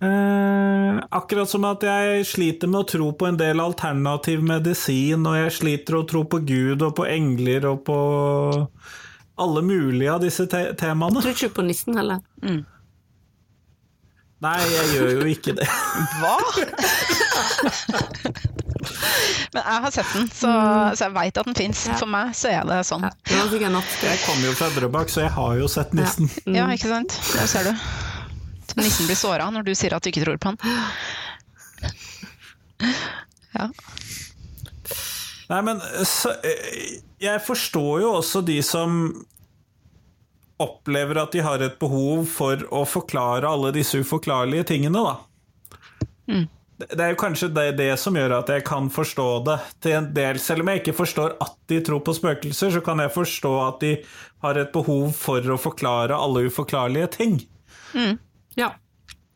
Eh, 0.00 0.98
akkurat 1.12 1.48
som 1.50 1.64
at 1.68 1.82
jeg 1.84 2.24
sliter 2.24 2.70
med 2.72 2.80
å 2.80 2.88
tro 2.88 3.10
på 3.12 3.26
en 3.28 3.36
del 3.36 3.60
alternativ 3.60 4.40
medisin, 4.40 5.26
og 5.28 5.36
jeg 5.36 5.52
sliter 5.58 5.98
å 5.98 6.06
tro 6.08 6.24
på 6.24 6.40
Gud 6.48 6.80
og 6.86 6.94
på 6.96 7.04
engler 7.04 7.66
og 7.68 7.82
på 7.84 7.96
alle 9.40 9.62
mulige 9.64 10.14
av 10.14 10.22
disse 10.24 10.46
te 10.48 10.70
temaene. 10.80 11.20
Tror 11.20 11.36
ikke 11.36 11.52
på 11.60 11.66
nissen 11.68 12.00
heller. 12.00 12.24
Nei, 14.40 14.56
jeg 14.72 14.86
gjør 14.94 15.10
jo 15.18 15.26
ikke 15.34 15.52
det. 15.58 15.68
Hva? 16.22 16.36
Men 19.52 19.60
jeg 19.60 19.82
har 19.84 19.92
sett 19.92 20.12
den, 20.14 20.30
så, 20.32 20.52
så 20.96 21.08
jeg 21.10 21.12
veit 21.12 21.40
at 21.42 21.48
den 21.50 21.58
fins. 21.58 21.82
For 21.98 22.08
meg 22.08 22.32
så 22.38 22.48
er 22.54 22.64
det 22.68 22.78
sånn. 22.88 23.04
Natt. 23.04 23.26
Jeg 24.00 24.22
kommer 24.24 24.46
jo 24.48 24.54
fra 24.56 24.70
Drøbak, 24.78 25.12
så 25.12 25.26
jeg 25.26 25.34
har 25.36 25.58
jo 25.60 25.68
sett 25.68 25.92
nissen. 25.96 26.32
Ja, 26.48 26.70
ikke 26.72 26.88
sant? 26.88 27.20
Der 27.34 27.50
ser 27.50 27.68
du. 27.68 27.74
Så 28.70 28.78
nissen 28.78 29.08
blir 29.08 29.18
såra 29.18 29.48
når 29.50 29.66
du 29.66 29.74
sier 29.74 29.96
at 29.96 30.04
du 30.04 30.12
ikke 30.12 30.22
tror 30.22 30.38
på 30.38 30.52
han. 30.52 30.60
Ja. 33.50 33.66
Nei, 35.50 35.62
men 35.66 35.80
så, 36.06 36.30
eh, 36.46 37.00
Jeg 37.18 37.42
forstår 37.42 38.04
jo 38.04 38.12
også 38.20 38.44
de 38.46 38.60
som 38.62 39.10
opplever 40.60 41.18
at 41.18 41.32
de 41.32 41.42
har 41.42 41.60
et 41.64 41.78
behov 41.80 42.24
for 42.30 42.62
å 42.70 42.84
forklare 42.86 43.48
alle 43.48 43.72
disse 43.74 43.98
uforklarlige 43.98 44.68
tingene, 44.70 45.02
da. 45.02 45.16
Mm. 46.30 46.46
Det 46.80 47.00
er 47.00 47.12
jo 47.12 47.20
kanskje 47.20 47.50
det, 47.52 47.66
det 47.76 47.90
som 48.00 48.16
gjør 48.16 48.38
at 48.38 48.52
jeg 48.54 48.64
kan 48.64 48.88
forstå 48.92 49.28
det 49.44 49.58
til 49.84 49.98
en 49.98 50.08
del. 50.16 50.38
Selv 50.40 50.64
om 50.64 50.70
jeg 50.72 50.80
ikke 50.80 50.96
forstår 50.96 51.34
at 51.44 51.56
de 51.68 51.80
tror 51.84 52.00
på 52.04 52.14
spøkelser, 52.16 52.72
så 52.76 52.80
kan 52.84 53.02
jeg 53.02 53.12
forstå 53.12 53.52
at 53.66 53.82
de 53.84 53.94
har 54.44 54.60
et 54.60 54.72
behov 54.72 55.10
for 55.16 55.44
å 55.44 55.60
forklare 55.60 56.16
alle 56.16 56.46
uforklarlige 56.48 57.10
ting. 57.18 57.40
Ja. 58.58 58.72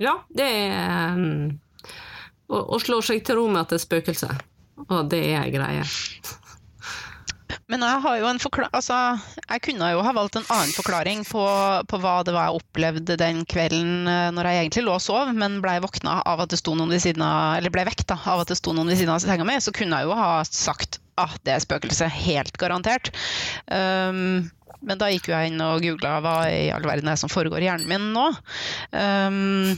ja, 0.02 0.16
det 0.34 0.46
er 0.48 1.14
um, 1.14 1.52
å, 2.50 2.64
å 2.76 2.80
slå 2.82 3.00
seg 3.04 3.22
til 3.26 3.38
ro 3.38 3.46
med 3.50 3.64
at 3.64 3.74
det 3.74 3.80
er 3.80 3.86
spøkelse. 3.86 4.30
Og 4.88 5.10
det 5.12 5.20
er 5.30 5.44
ei 5.44 5.52
greie. 5.54 5.84
Men 7.70 7.84
jeg 7.84 8.00
har 8.04 8.16
jo 8.20 8.26
en 8.28 8.40
forklaring 8.42 8.74
altså, 8.76 8.96
jeg 9.46 9.62
kunne 9.64 9.86
jo 9.94 10.02
ha 10.04 10.12
valgt 10.16 10.36
en 10.36 10.48
annen 10.52 10.74
forklaring 10.74 11.22
på, 11.24 11.44
på 11.88 12.00
hva 12.02 12.18
det 12.26 12.34
var 12.34 12.50
jeg 12.50 12.60
opplevde 12.60 13.16
den 13.20 13.40
kvelden 13.48 14.10
eh, 14.10 14.28
når 14.36 14.48
jeg 14.48 14.60
egentlig 14.64 14.84
lå 14.84 14.96
og 14.98 15.04
sov, 15.04 15.30
men 15.36 15.60
ble 15.64 15.78
våkna 15.84 16.18
av 16.28 16.44
at 16.44 16.52
det 16.52 16.60
sto 16.60 16.74
noen 16.76 16.92
ved 16.92 17.04
siden 17.06 17.24
av, 17.24 17.56
eller 17.60 17.72
ble 17.72 17.86
vekt 17.88 18.06
da, 18.10 18.18
av 18.30 18.42
at 18.42 18.52
det 18.52 18.58
sto 18.60 18.74
noen 18.76 18.90
ved 18.92 19.00
siden 19.00 19.14
av 19.14 19.22
senga 19.24 19.46
mi, 19.48 19.56
så 19.64 19.72
kunne 19.76 20.02
jeg 20.02 20.10
jo 20.10 20.18
ha 20.18 20.28
sagt 20.48 21.00
at 21.20 21.38
det 21.46 21.54
er 21.54 21.64
spøkelse, 21.64 22.10
helt 22.10 22.56
garantert. 22.60 23.12
Um, 23.70 24.50
men 24.84 25.00
da 25.00 25.10
gikk 25.12 25.30
jo 25.30 25.34
jeg 25.36 25.52
inn 25.52 25.64
og 25.64 25.82
googla 25.84 26.18
hva 26.24 26.36
i 26.52 26.68
all 26.74 26.84
verden 26.86 27.10
er 27.10 27.18
som 27.20 27.32
foregår 27.32 27.64
i 27.64 27.68
hjernen 27.68 27.90
min 27.90 28.12
nå. 28.14 28.26
Um, 28.92 29.74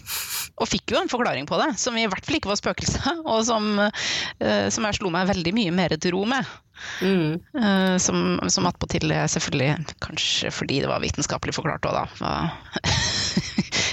og 0.56 0.70
fikk 0.70 0.94
jo 0.94 1.00
en 1.00 1.10
forklaring 1.12 1.48
på 1.48 1.58
det, 1.60 1.72
som 1.80 1.96
i 1.98 2.06
hvert 2.10 2.26
fall 2.26 2.38
ikke 2.40 2.52
var 2.52 2.60
spøkelse, 2.60 3.16
og 3.32 3.42
som, 3.48 3.74
uh, 3.80 4.66
som 4.72 4.88
jeg 4.88 5.00
slo 5.00 5.12
meg 5.14 5.30
veldig 5.32 5.56
mye 5.56 5.74
mer 5.74 5.96
til 5.96 6.16
ro 6.16 6.24
med. 6.28 6.54
Mm. 7.00 7.38
Uh, 7.56 7.96
som 8.02 8.36
som 8.52 8.66
attpåtil 8.68 9.08
selvfølgelig 9.32 9.94
kanskje 10.04 10.50
fordi 10.52 10.82
det 10.84 10.90
var 10.90 11.00
vitenskapelig 11.00 11.56
forklart 11.56 11.88
òg, 11.88 11.96
da. 11.96 12.04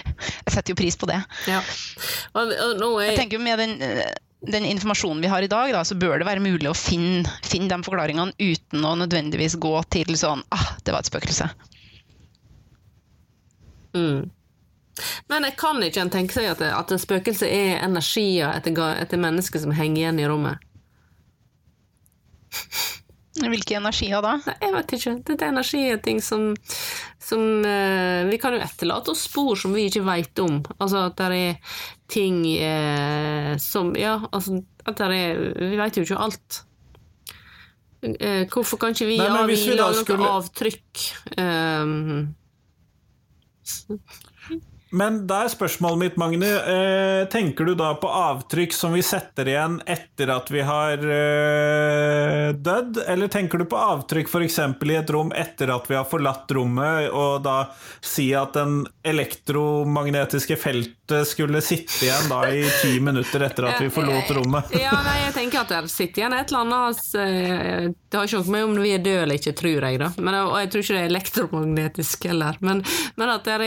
Jeg 0.44 0.54
setter 0.54 0.74
jo 0.74 0.80
pris 0.80 0.98
på 1.00 1.08
det. 1.10 1.20
Ja. 1.50 1.62
Og, 2.36 2.52
og 2.52 2.78
nå 2.80 2.90
er 3.00 3.14
Jeg 3.14 3.24
tenker 3.24 3.40
jo 3.40 3.44
med 3.44 3.60
den, 3.62 3.76
eh, 3.84 4.12
den 4.48 4.66
informasjonen 4.66 5.22
vi 5.24 5.28
har 5.32 5.42
i 5.42 5.48
dag, 5.48 5.72
da, 5.74 5.84
så 5.88 5.96
bør 5.96 6.20
det 6.20 6.28
være 6.28 6.44
mulig 6.44 6.68
å 6.70 6.76
finne, 6.76 7.30
finne 7.48 7.72
de 7.72 7.86
forklaringene 7.86 8.36
uten 8.40 8.86
å 8.86 8.96
nødvendigvis 9.00 9.56
gå 9.62 9.74
til 9.94 10.18
sånn 10.20 10.44
ah, 10.52 10.74
det 10.84 10.96
var 10.96 11.04
et 11.04 11.12
spøkelse. 11.12 11.48
Mm. 13.94 14.32
Men 15.32 15.48
jeg 15.48 15.56
kan 15.58 15.80
ikke 15.86 16.04
en 16.04 16.12
tenke 16.14 16.36
seg 16.36 16.52
at, 16.52 16.62
at 16.68 16.92
det 16.92 17.00
spøkelset 17.02 17.48
er 17.48 17.80
energier 17.86 18.52
etter, 18.54 18.76
etter 19.00 19.22
mennesker 19.22 19.64
som 19.64 19.74
henger 19.74 20.04
igjen 20.04 20.22
i 20.22 20.28
rommet. 20.30 20.70
Hvilke 23.34 23.80
energier 23.80 24.22
da? 24.22 24.36
Nei, 24.46 24.58
jeg 24.62 24.74
vet 24.76 24.94
ikke. 24.98 25.14
Det 25.26 25.40
er 25.40 25.50
energier, 25.50 25.98
ting 26.06 26.20
som, 26.22 26.52
som 27.24 27.42
eh, 27.66 28.26
Vi 28.30 28.38
kan 28.42 28.54
jo 28.58 28.60
etterlate 28.66 29.14
oss 29.14 29.24
spor 29.30 29.56
som 29.60 29.72
vi 29.76 29.86
ikke 29.88 30.04
vet 30.06 30.40
om. 30.44 30.60
Altså 30.78 31.06
at 31.08 31.16
det 31.22 31.30
er 31.40 31.74
ting 32.12 32.42
eh, 32.58 33.54
som 33.64 33.94
Ja, 33.96 34.18
altså 34.32 34.60
at 34.86 35.00
det 35.00 35.08
er 35.16 35.44
Vi 35.72 35.78
vet 35.80 35.98
jo 36.02 36.04
ikke 36.04 36.20
alt. 36.20 36.62
Eh, 38.04 38.44
hvorfor 38.52 38.78
kan 38.82 38.92
ikke 38.92 39.08
vi, 39.08 39.18
Nei, 39.22 39.30
ja, 39.32 39.46
vi 39.48 39.56
vi 39.56 39.78
lage 39.80 39.96
noe 39.96 40.04
skulle- 40.04 40.32
avtrykk? 40.36 41.04
Um, 41.40 42.36
Men 44.94 45.24
da 45.26 45.40
er 45.44 45.50
spørsmålet 45.50 46.00
mitt, 46.00 46.18
Magne. 46.22 46.50
Eh, 46.70 47.24
tenker 47.34 47.66
du 47.66 47.74
da 47.78 47.96
på 47.98 48.10
avtrykk 48.14 48.76
som 48.78 48.94
vi 48.94 49.02
setter 49.06 49.50
igjen 49.50 49.80
etter 49.90 50.30
at 50.30 50.52
vi 50.54 50.62
har 50.62 51.02
eh, 51.02 52.54
dødd, 52.54 53.02
eller 53.10 53.32
tenker 53.34 53.64
du 53.64 53.66
på 53.72 53.80
avtrykk 53.80 54.30
f.eks. 54.30 54.60
i 54.62 54.98
et 55.00 55.14
rom 55.16 55.34
etter 55.34 55.74
at 55.74 55.90
vi 55.90 55.98
har 55.98 56.06
forlatt 56.10 56.54
rommet, 56.54 57.10
og 57.10 57.42
da 57.46 57.58
si 58.06 58.30
at 58.38 58.54
den 58.54 58.84
elektromagnetiske 59.02 60.60
feltet 60.62 61.03
skulle 61.28 61.60
sitte 61.62 62.06
igjen 62.06 62.30
da 62.32 62.40
i 62.48 62.64
ti 62.82 63.00
minutter 63.04 63.44
etter 63.44 63.66
at 63.68 63.82
vi 63.82 63.90
forlot 63.92 64.30
rommet? 64.38 64.72
ja, 64.80 64.94
nei, 65.04 65.18
jeg 65.26 65.34
tenker 65.36 65.64
at 65.64 65.72
det 65.74 65.92
sitter 65.92 66.24
igjen 66.24 66.36
et 66.38 66.52
eller 66.54 66.62
annet 66.64 67.02
eh, 67.20 67.88
Det 67.92 68.20
har 68.20 68.30
ikke 68.30 68.40
noe 68.40 68.54
med 68.56 68.68
om 68.70 68.78
vi 68.80 68.94
er 68.96 69.04
døde 69.04 69.26
eller 69.26 69.40
ikke, 69.40 69.52
tror 69.60 69.88
jeg, 69.90 70.00
da. 70.00 70.10
Men, 70.18 70.38
og 70.48 70.56
jeg 70.62 70.70
tror 70.72 70.86
ikke 70.86 70.96
det 70.96 71.02
er 71.02 71.12
elektromagnetisk 71.12 72.28
heller. 72.32 72.60
Men, 72.64 72.84
men 73.20 73.34
at 73.34 73.50
det 73.50 73.58
er 73.58 73.66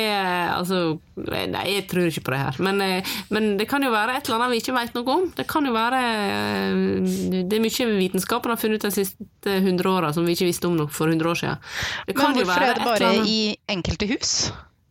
Altså, 0.56 0.78
nei, 1.16 1.64
jeg 1.74 1.84
tror 1.90 2.08
ikke 2.08 2.24
på 2.26 2.32
det 2.32 2.40
her. 2.40 2.60
Men, 2.64 2.80
eh, 2.84 3.16
men 3.34 3.50
det 3.60 3.68
kan 3.68 3.84
jo 3.84 3.92
være 3.92 4.16
et 4.16 4.30
eller 4.30 4.38
annet 4.40 4.54
vi 4.54 4.60
ikke 4.62 4.76
vet 4.76 4.96
noe 4.96 5.16
om. 5.16 5.26
Det 5.36 5.46
kan 5.50 5.68
jo 5.68 5.74
være 5.76 6.00
eh, 6.06 7.42
Det 7.42 7.58
er 7.58 7.64
mye 7.66 7.90
vitenskapen 7.96 8.54
har 8.54 8.60
funnet 8.60 8.80
ut 8.80 8.88
de 8.88 8.94
siste 8.96 9.58
hundre 9.66 9.92
åra 9.92 10.14
som 10.16 10.24
vi 10.24 10.36
ikke 10.36 10.48
visste 10.48 10.70
om 10.70 10.78
noe 10.78 10.88
for 10.92 11.12
100 11.12 11.32
år 11.34 11.42
siden. 11.42 11.68
Det 12.08 12.16
kan 12.16 12.32
Men 12.32 12.40
jo 12.40 12.48
hvorfor 12.48 12.64
være 12.64 12.72
er 12.72 12.80
det 12.80 12.88
bare 12.88 13.28
i 13.28 13.38
enkelte 13.76 14.08
hus? 14.14 14.32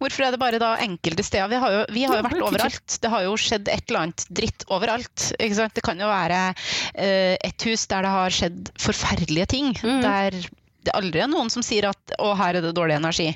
Hvorfor 0.06 0.28
er 0.28 0.36
det 0.36 0.42
bare 0.42 0.62
da 0.62 0.76
enkelte 0.84 1.26
steder? 1.26 1.50
Vi 1.50 1.62
har 1.64 1.74
jo, 1.74 1.86
vi 1.96 2.04
har 2.06 2.20
jo 2.20 2.26
vært 2.28 2.44
overalt. 2.46 2.98
Det 3.02 3.10
har 3.10 3.26
jo 3.26 3.38
skjedd 3.42 3.72
et 3.74 3.88
eller 3.90 4.04
annet 4.04 4.28
dritt 4.42 4.68
overalt. 4.70 5.32
Det 5.40 5.86
kan 5.86 6.02
jo 6.02 6.12
være 6.12 6.44
uh, 6.54 7.34
et 7.36 7.66
hus 7.66 7.88
der 7.90 8.06
det 8.06 8.14
har 8.14 8.38
skjedd 8.38 8.70
forferdelige 8.82 9.50
ting. 9.56 9.74
Mm. 9.82 10.06
Der 10.06 10.40
det 10.86 10.94
aldri 10.94 11.24
er 11.24 11.30
noen 11.32 11.50
som 11.50 11.66
sier 11.66 11.90
at 11.90 12.16
'å, 12.20 12.34
her 12.38 12.60
er 12.60 12.66
det 12.66 12.76
dårlig 12.78 13.00
energi'. 13.00 13.34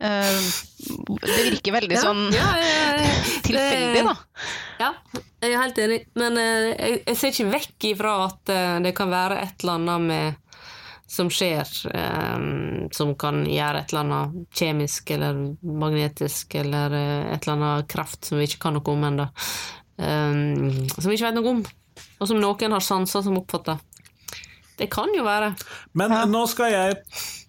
Uh, 0.00 0.44
det 1.20 1.42
virker 1.50 1.74
veldig 1.76 1.92
Ja, 1.92 2.04
sånn 2.06 2.22
ja, 2.32 2.46
ja, 2.56 3.08
tilfeldig, 3.44 4.04
da. 4.06 4.14
Ja, 4.80 4.88
jeg 5.44 5.50
er 5.52 5.60
helt 5.60 5.80
enig. 5.84 5.98
Men 6.16 6.40
uh, 6.40 6.70
jeg, 6.72 7.02
jeg 7.04 7.18
ser 7.20 7.34
ikke 7.34 7.50
vekk 7.58 7.88
ifra 7.90 8.14
at 8.30 8.54
eh, 8.54 8.78
det 8.86 8.94
kan 8.96 9.12
være 9.12 9.42
et 9.44 9.60
eller 9.60 9.76
annet 9.76 10.08
med 10.08 10.49
som 11.10 11.30
skjer, 11.30 11.66
eh, 11.94 12.38
som 12.92 13.14
kan 13.18 13.42
gjøre 13.46 13.82
et 13.82 13.90
eller 13.92 14.04
annet 14.04 14.54
kjemisk 14.54 15.10
eller 15.10 15.40
magnetisk 15.60 16.54
eller 16.54 16.94
eh, 16.94 17.32
et 17.34 17.42
eller 17.42 17.56
annet 17.56 17.90
kraft 17.90 18.30
som 18.30 18.38
vi 18.38 18.46
ikke 18.46 18.62
kan 18.68 18.78
noe 18.78 18.94
om 18.94 19.06
ennå. 19.08 19.26
som 20.00 21.10
vi 21.10 21.16
ikke 21.16 21.26
vet 21.26 21.36
noe 21.36 21.50
om, 21.50 21.64
og 22.20 22.30
som 22.30 22.38
noen 22.40 22.76
har 22.76 22.84
sanser 22.84 23.26
som 23.26 23.36
oppfatter. 23.42 23.82
Det 24.78 24.86
kan 24.88 25.10
jo 25.12 25.26
være. 25.26 25.50
Men 25.98 26.14
nå 26.30 26.46
skal 26.48 26.72
jeg 26.72 27.02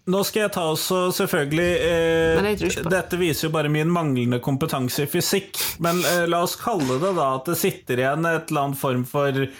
nå 0.10 0.24
skal 0.26 0.48
jeg 0.48 0.52
ta 0.56 0.64
også 0.72 1.00
selvfølgelig 1.14 1.68
eh. 1.86 2.48
Dette 2.90 3.20
viser 3.22 3.48
jo 3.48 3.52
bare 3.54 3.70
min 3.70 3.92
manglende 3.94 4.42
kompetanse 4.42 5.06
i 5.06 5.10
fysikk. 5.10 5.60
Men 5.84 6.02
eh, 6.08 6.26
la 6.30 6.42
oss 6.46 6.58
kalle 6.60 6.98
det 7.02 7.14
da 7.20 7.28
at 7.38 7.52
det 7.52 7.60
sitter 7.62 8.02
igjen 8.02 8.26
et 8.26 8.50
eller 8.50 8.66
annet 8.66 8.82
form 8.82 9.06
for 9.08 9.44
eh, 9.46 9.52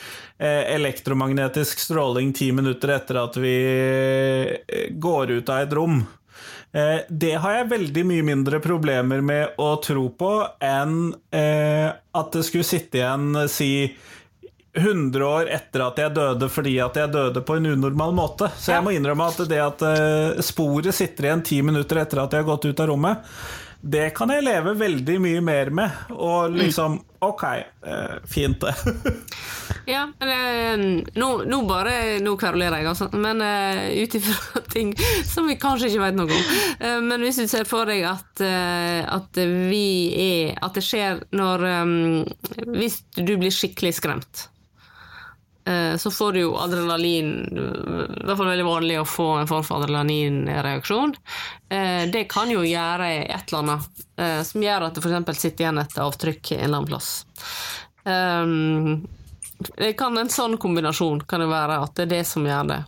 elektromagnetisk 0.48 1.80
stråling 1.80 2.34
ti 2.34 2.52
minutter 2.52 2.96
etter 2.96 3.20
at 3.22 3.38
vi 3.38 3.56
eh, 4.66 4.88
går 4.92 5.38
ut 5.38 5.50
av 5.54 5.66
et 5.66 5.76
rom. 5.78 6.00
Eh, 6.72 7.04
det 7.10 7.36
har 7.44 7.58
jeg 7.60 7.72
veldig 7.74 8.06
mye 8.10 8.26
mindre 8.26 8.62
problemer 8.64 9.22
med 9.22 9.60
å 9.62 9.76
tro 9.84 10.08
på 10.18 10.32
enn 10.64 11.12
eh, 11.36 11.92
at 11.92 12.34
det 12.34 12.46
skulle 12.48 12.68
sitte 12.68 13.02
igjen, 13.02 13.36
eh, 13.44 13.52
si 13.52 13.72
100 14.74 15.26
år 15.28 15.50
etter 15.52 15.84
at 15.84 15.98
jeg 16.00 16.14
døde 16.16 16.48
fordi 16.48 16.78
at 16.80 16.96
jeg 16.96 17.12
døde 17.12 17.42
på 17.44 17.58
en 17.60 17.74
unormal 17.74 18.14
måte. 18.16 18.48
Så 18.56 18.72
jeg 18.78 18.86
må 18.86 18.94
innrømme 18.96 19.28
at 19.28 19.44
det 19.52 19.60
at 19.60 19.84
eh, 19.84 20.40
sporet 20.46 20.96
sitter 20.96 21.28
igjen 21.28 21.44
ti 21.44 21.60
minutter 21.66 22.00
etter 22.02 22.24
at 22.24 22.32
jeg 22.32 22.46
har 22.46 22.54
gått 22.54 22.70
ut 22.70 22.80
av 22.80 22.90
rommet, 22.94 23.28
det 23.82 24.12
kan 24.14 24.30
jeg 24.30 24.46
leve 24.46 24.76
veldig 24.78 25.18
mye 25.24 25.42
mer 25.44 25.72
med. 25.74 26.02
Og 26.14 26.54
liksom 26.56 27.02
Ok, 27.22 27.44
eh, 27.46 28.16
fint 28.26 28.64
det. 28.64 28.74
Ja, 29.86 30.08
men, 30.20 30.30
eh, 30.30 31.04
nå, 31.14 31.44
nå 31.46 31.62
bare 31.70 32.20
Nå 32.22 32.36
kverulerer 32.40 32.82
jeg, 32.82 32.90
altså. 32.92 33.10
Men 33.18 33.42
uh, 33.42 33.90
ut 33.98 34.16
ifra 34.18 34.62
ting 34.74 34.94
som 35.28 35.50
vi 35.50 35.58
kanskje 35.60 35.90
ikke 35.90 36.04
vet 36.06 36.18
noe 36.20 36.30
om. 36.30 36.54
Uh, 36.82 37.00
men 37.06 37.26
hvis 37.26 37.42
du 37.42 37.48
ser 37.50 37.68
for 37.70 37.90
deg 37.90 38.06
at, 38.10 38.30
uh, 38.44 39.02
at 39.18 39.42
vi 39.72 39.86
er 40.22 40.56
At 40.62 40.78
det 40.78 40.86
skjer 40.86 41.24
når 41.36 41.66
um, 41.82 41.94
Hvis 42.76 43.02
du 43.18 43.36
blir 43.42 43.54
skikkelig 43.54 43.96
skremt. 43.98 44.44
uh, 45.70 45.98
Så 46.02 46.12
får 46.14 46.38
du 46.38 46.44
jo 46.44 46.56
adrenalin 46.62 47.32
I 47.50 48.26
hvert 48.28 48.38
fall 48.38 48.52
veldig 48.52 48.68
vanlig 48.68 49.00
å 49.02 49.08
få 49.08 49.30
en 49.40 49.50
form 49.50 49.66
for 49.66 49.82
adrenalinreaksjon. 49.82 51.16
Det 52.12 52.26
kan 52.30 52.52
jo 52.52 52.66
gjøre 52.68 53.08
et 53.24 53.48
eller 53.48 53.62
annet 53.62 54.46
som 54.46 54.64
gjør 54.64 54.84
at 54.86 54.98
det 54.98 55.02
f.eks. 55.06 55.40
sitter 55.40 55.64
igjen 55.64 55.80
et 55.80 55.96
avtrykk 56.04 56.52
en 56.58 56.64
eller 56.66 56.82
annen 56.82 56.90
plass. 56.90 57.12
Um, 58.04 59.08
det 59.78 59.94
kan 60.00 60.18
En 60.18 60.30
sånn 60.32 60.58
kombinasjon 60.62 61.24
kan 61.30 61.44
det 61.44 61.50
være 61.52 61.80
at 61.86 61.96
det 61.98 62.08
er 62.08 62.14
det 62.18 62.26
som 62.30 62.46
gjør 62.48 62.70
det. 62.72 62.84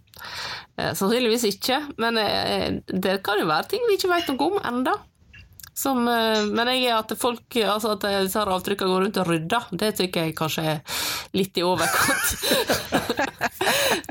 Eh, 0.78 0.94
sannsynligvis 0.98 1.48
ikke, 1.52 1.80
men 2.02 2.18
eh, 2.18 2.70
det 2.88 3.20
kan 3.26 3.42
jo 3.42 3.50
være 3.50 3.74
ting 3.74 3.84
vi 3.88 3.98
ikke 4.00 4.12
vet 4.14 4.32
noe 4.32 4.48
om 4.48 4.62
enda. 4.66 4.96
Som, 5.74 6.08
eh, 6.08 6.46
men 6.50 6.70
jeg 6.74 6.88
er 6.88 7.00
at 7.00 7.14
folk 7.18 7.58
altså 7.62 7.94
at 7.96 8.08
disse 8.26 8.42
avtrykkene 8.42 8.90
går 8.90 9.06
rundt 9.06 9.20
og 9.22 9.30
rydder, 9.30 9.70
det 9.82 9.94
tykker 10.00 10.28
jeg 10.28 10.38
kanskje 10.38 10.66
er 10.76 11.04
litt 11.38 11.58
i 11.58 11.66
overkant. 11.66 12.34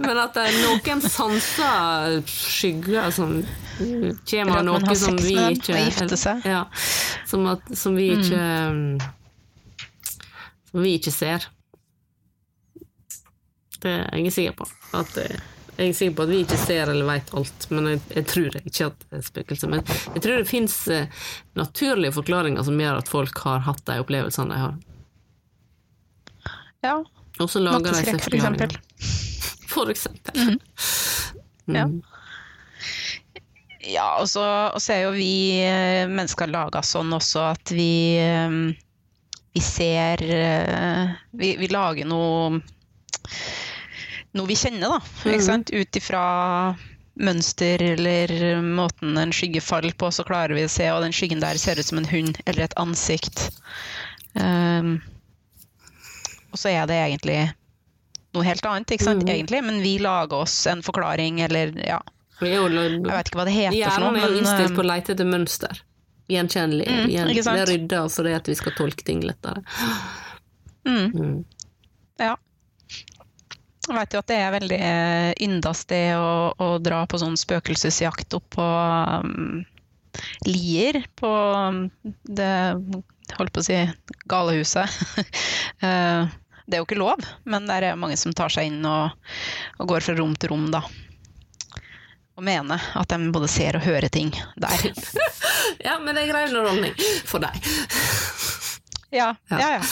Men 0.03 0.18
at 0.18 0.35
det 0.35 0.44
er 0.48 0.57
noen 0.62 1.03
sanser 1.05 2.16
skygger 2.27 3.11
som 3.14 3.35
kommer 3.79 4.57
at 4.57 4.59
av 4.59 4.64
noe 4.66 4.96
som 4.98 5.18
vi 5.20 5.37
ikke. 5.55 5.79
Ja, 6.48 6.64
som, 7.29 7.46
at, 7.51 7.66
som 7.79 7.96
vi 7.98 8.09
ikke 8.16 8.40
Som 10.70 10.83
vi 10.83 10.94
ikke 10.98 11.14
ser. 11.14 11.46
Det 13.83 13.97
er 14.05 14.23
jeg 14.23 14.35
sikker 14.35 14.55
på. 14.62 14.68
At 14.99 15.16
jeg 15.18 15.88
er 15.88 15.97
sikker 15.97 16.16
på 16.18 16.27
at 16.27 16.33
vi 16.33 16.42
ikke 16.45 16.61
ser 16.61 16.92
eller 16.92 17.09
vet 17.09 17.33
alt, 17.38 17.66
men 17.73 17.88
jeg, 17.90 18.01
jeg 18.12 18.29
tror 18.31 18.59
ikke 18.61 18.88
at 18.90 19.05
det 19.09 19.18
er 19.18 19.27
spøkelser. 19.27 19.73
Men 19.73 19.85
jeg 19.88 20.23
tror 20.25 20.38
det 20.38 20.51
fins 20.51 20.77
naturlige 21.59 22.14
forklaringer 22.18 22.66
som 22.66 22.81
gjør 22.81 23.01
at 23.01 23.11
folk 23.11 23.42
har 23.47 23.64
hatt 23.66 23.85
de 23.88 23.99
opplevelsene 24.05 24.53
de 24.53 24.62
har. 24.66 24.79
Ja. 26.83 26.97
Og 27.40 27.51
så 27.51 27.62
lager 27.62 27.88
de 27.88 27.99
seg 28.03 28.21
for 28.27 28.37
eksempel. 28.37 28.79
For 29.73 29.92
eksempel. 29.92 30.59
Ja. 31.66 31.87
Mm. 31.88 32.03
Ja, 33.83 34.21
og 34.21 34.29
så, 34.31 34.42
og 34.71 34.83
så 34.83 34.95
er 34.95 35.01
jo 35.09 35.14
vi 35.16 35.59
eh, 35.64 36.07
mennesker 36.11 36.51
laga 36.51 36.85
sånn 36.87 37.11
også 37.16 37.49
at 37.51 37.73
vi 37.75 38.14
eh, 38.23 38.55
Vi 39.53 39.62
ser 39.64 40.23
eh, 40.23 41.11
Vi, 41.35 41.57
vi 41.59 41.68
lager 41.73 42.07
noe 42.07 42.61
Noe 44.35 44.49
vi 44.49 44.57
kjenner, 44.57 44.88
da. 44.88 45.38
Sant? 45.45 45.71
Ut 45.75 45.99
ifra 45.99 46.23
mønster 47.21 47.83
eller 47.85 48.62
måten 48.64 49.18
en 49.21 49.33
skygge 49.37 49.61
faller 49.61 49.92
på, 50.01 50.09
så 50.14 50.25
klarer 50.25 50.57
vi 50.57 50.64
å 50.64 50.71
se 50.73 50.87
og 50.95 51.03
den 51.05 51.12
skyggen 51.12 51.42
der 51.42 51.59
ser 51.61 51.77
ut 51.79 51.85
som 51.85 51.99
en 52.01 52.09
hund 52.09 52.38
eller 52.47 52.64
et 52.64 52.77
ansikt. 52.81 53.51
Um, 54.33 54.95
og 56.53 56.57
så 56.61 56.73
er 56.73 56.88
det 56.88 56.97
egentlig 56.97 57.37
noe 58.33 58.47
helt 58.49 58.64
annet, 58.64 58.95
ikke 58.97 59.05
sant, 59.05 59.23
Mm. 59.27 59.29
egentlig, 59.35 59.61
men 59.64 59.83
vi 59.85 59.99
lager 60.01 60.38
oss 60.47 60.66
en 60.66 60.81
forklaring, 60.83 61.42
eller 61.45 61.75
ja, 61.85 61.99
er 62.40 62.49
jeg 62.49 63.03
vet 63.05 63.29
ikke 63.29 63.38
hva 63.38 63.45
det 63.45 63.53
heter 63.55 63.77
for 63.77 63.83
Hjernen 63.83 64.07
noe, 64.07 64.16
er 64.16 64.25
jo 64.25 64.31
men 64.33 64.38
innstilt 64.40 64.73
på 64.73 64.81
eh, 64.81 64.87
å 64.87 64.88
lete 64.88 65.12
etter 65.12 65.29
mønster. 65.29 65.83
Gjenkjennelig. 66.33 66.87
Mm, 66.88 67.11
Gjen, 67.12 67.29
det 67.29 67.92
er 67.92 67.99
altså 68.01 68.25
det 68.25 68.33
at 68.38 68.49
vi 68.49 68.55
skal 68.57 68.73
tolke 68.73 69.05
ting 69.05 69.21
lettere. 69.21 69.62
mm, 70.88 71.12
Mm. 71.12 71.45
ja. 72.18 72.37
Jeg 73.83 73.97
vet 73.99 74.14
jo 74.14 74.21
at 74.23 74.29
det 74.31 74.37
er 74.38 74.53
veldig 74.55 74.77
eh, 74.79 75.31
ynda 75.42 75.73
sted 75.75 76.14
å, 76.14 76.53
å 76.55 76.66
dra 76.79 77.01
på 77.11 77.18
sånn 77.18 77.35
spøkelsesjakt 77.40 78.37
opp 78.38 78.45
på 78.55 78.66
um, 79.25 79.64
Lier, 80.47 81.01
på 81.18 81.27
um, 81.27 81.81
det 82.23 82.53
holdt 83.38 83.53
på 83.57 83.62
å 83.62 83.66
si 83.66 83.81
galehuset. 84.31 85.01
Eh, 85.83 86.29
det 86.71 86.77
er 86.77 86.79
jo 86.79 86.85
ikke 86.87 86.95
lov, 87.01 87.25
men 87.42 87.64
det 87.66 87.75
er 87.83 87.97
mange 87.99 88.14
som 88.21 88.31
tar 88.38 88.53
seg 88.55 88.68
inn 88.68 88.85
og, 88.87 89.16
og 89.83 89.88
går 89.90 90.05
fra 90.07 90.14
rom 90.14 90.37
til 90.38 90.53
rom, 90.53 90.68
da. 90.71 90.79
Og 92.38 92.45
mener 92.47 92.85
at 93.01 93.11
de 93.11 93.33
både 93.35 93.49
ser 93.51 93.81
og 93.81 93.83
hører 93.83 94.07
ting 94.14 94.31
der. 94.62 94.85
Ja, 95.83 95.97
men 95.99 96.14
det 96.14 96.23
er 96.23 96.31
grei 96.31 96.45
underholdning 96.53 96.95
for 97.27 97.42
deg. 97.42 97.59
Ja, 99.11 99.33
Ja. 99.51 99.59
ja, 99.59 99.68
ja. 99.81 99.83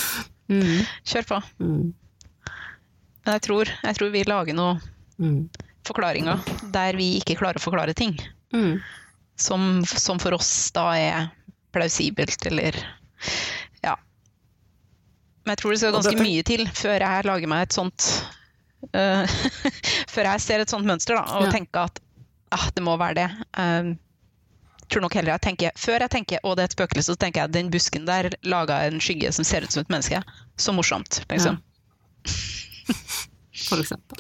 Mm. 0.51 0.87
Kjør 1.11 1.27
på. 1.33 1.41
Mm. 1.59 1.91
Men 3.25 3.37
jeg 3.37 3.43
tror, 3.47 3.71
jeg 3.85 3.97
tror 3.99 4.11
vi 4.15 4.25
lager 4.29 4.57
noen 4.57 4.81
Mm. 5.21 5.51
forklaringer 5.85 6.39
der 6.73 6.97
vi 6.97 7.19
ikke 7.19 7.35
klarer 7.37 7.61
å 7.61 7.61
forklare 7.61 7.93
ting. 7.95 8.15
Mm. 8.57 8.79
Som, 9.37 9.85
som 9.85 10.19
for 10.19 10.33
oss 10.33 10.71
da 10.73 10.87
er 10.97 11.27
plausibelt, 11.77 12.41
eller 12.49 12.73
ja. 13.85 13.97
Men 15.45 15.53
jeg 15.53 15.61
tror 15.61 15.71
det 15.75 15.79
skal 15.83 15.93
ganske 15.93 16.15
dette- 16.17 16.25
mye 16.25 16.43
til 16.49 16.65
før 16.73 17.05
jeg 17.05 17.25
lager 17.29 17.49
meg 17.53 17.63
et 17.67 17.77
sånt 17.77 18.09
uh, 18.97 19.27
Før 20.15 20.25
jeg 20.33 20.41
ser 20.47 20.65
et 20.65 20.73
sånt 20.73 20.89
mønster, 20.89 21.17
da, 21.21 21.25
og 21.37 21.49
Ja. 21.49 21.53
tenker 21.53 21.85
at 21.91 22.01
ah, 22.57 22.67
det 22.75 22.83
må 22.83 22.97
være 22.99 23.15
det. 23.21 23.29
Um, 23.61 23.99
tror 24.91 25.05
nok 25.05 25.15
heller 25.15 25.37
jeg 25.37 25.45
tenker, 25.45 25.71
Før 25.79 26.01
jeg 26.01 26.11
tenker 26.17 26.41
å 26.43 26.57
det 26.57 26.65
er 26.65 26.71
et 26.73 26.79
spøkelse, 26.81 27.13
så 27.13 27.21
tenker 27.21 27.45
jeg 27.45 27.53
den 27.55 27.69
busken 27.71 28.09
der 28.09 28.31
laga 28.43 28.81
en 28.89 28.99
skygge 29.05 29.31
som 29.37 29.45
ser 29.45 29.63
ut 29.69 29.71
som 29.77 29.85
et 29.85 29.93
menneske. 29.93 30.23
Så 30.57 30.73
morsomt, 30.75 31.21
liksom. 31.31 31.61
For 33.69 33.83
eksempel. 33.83 34.19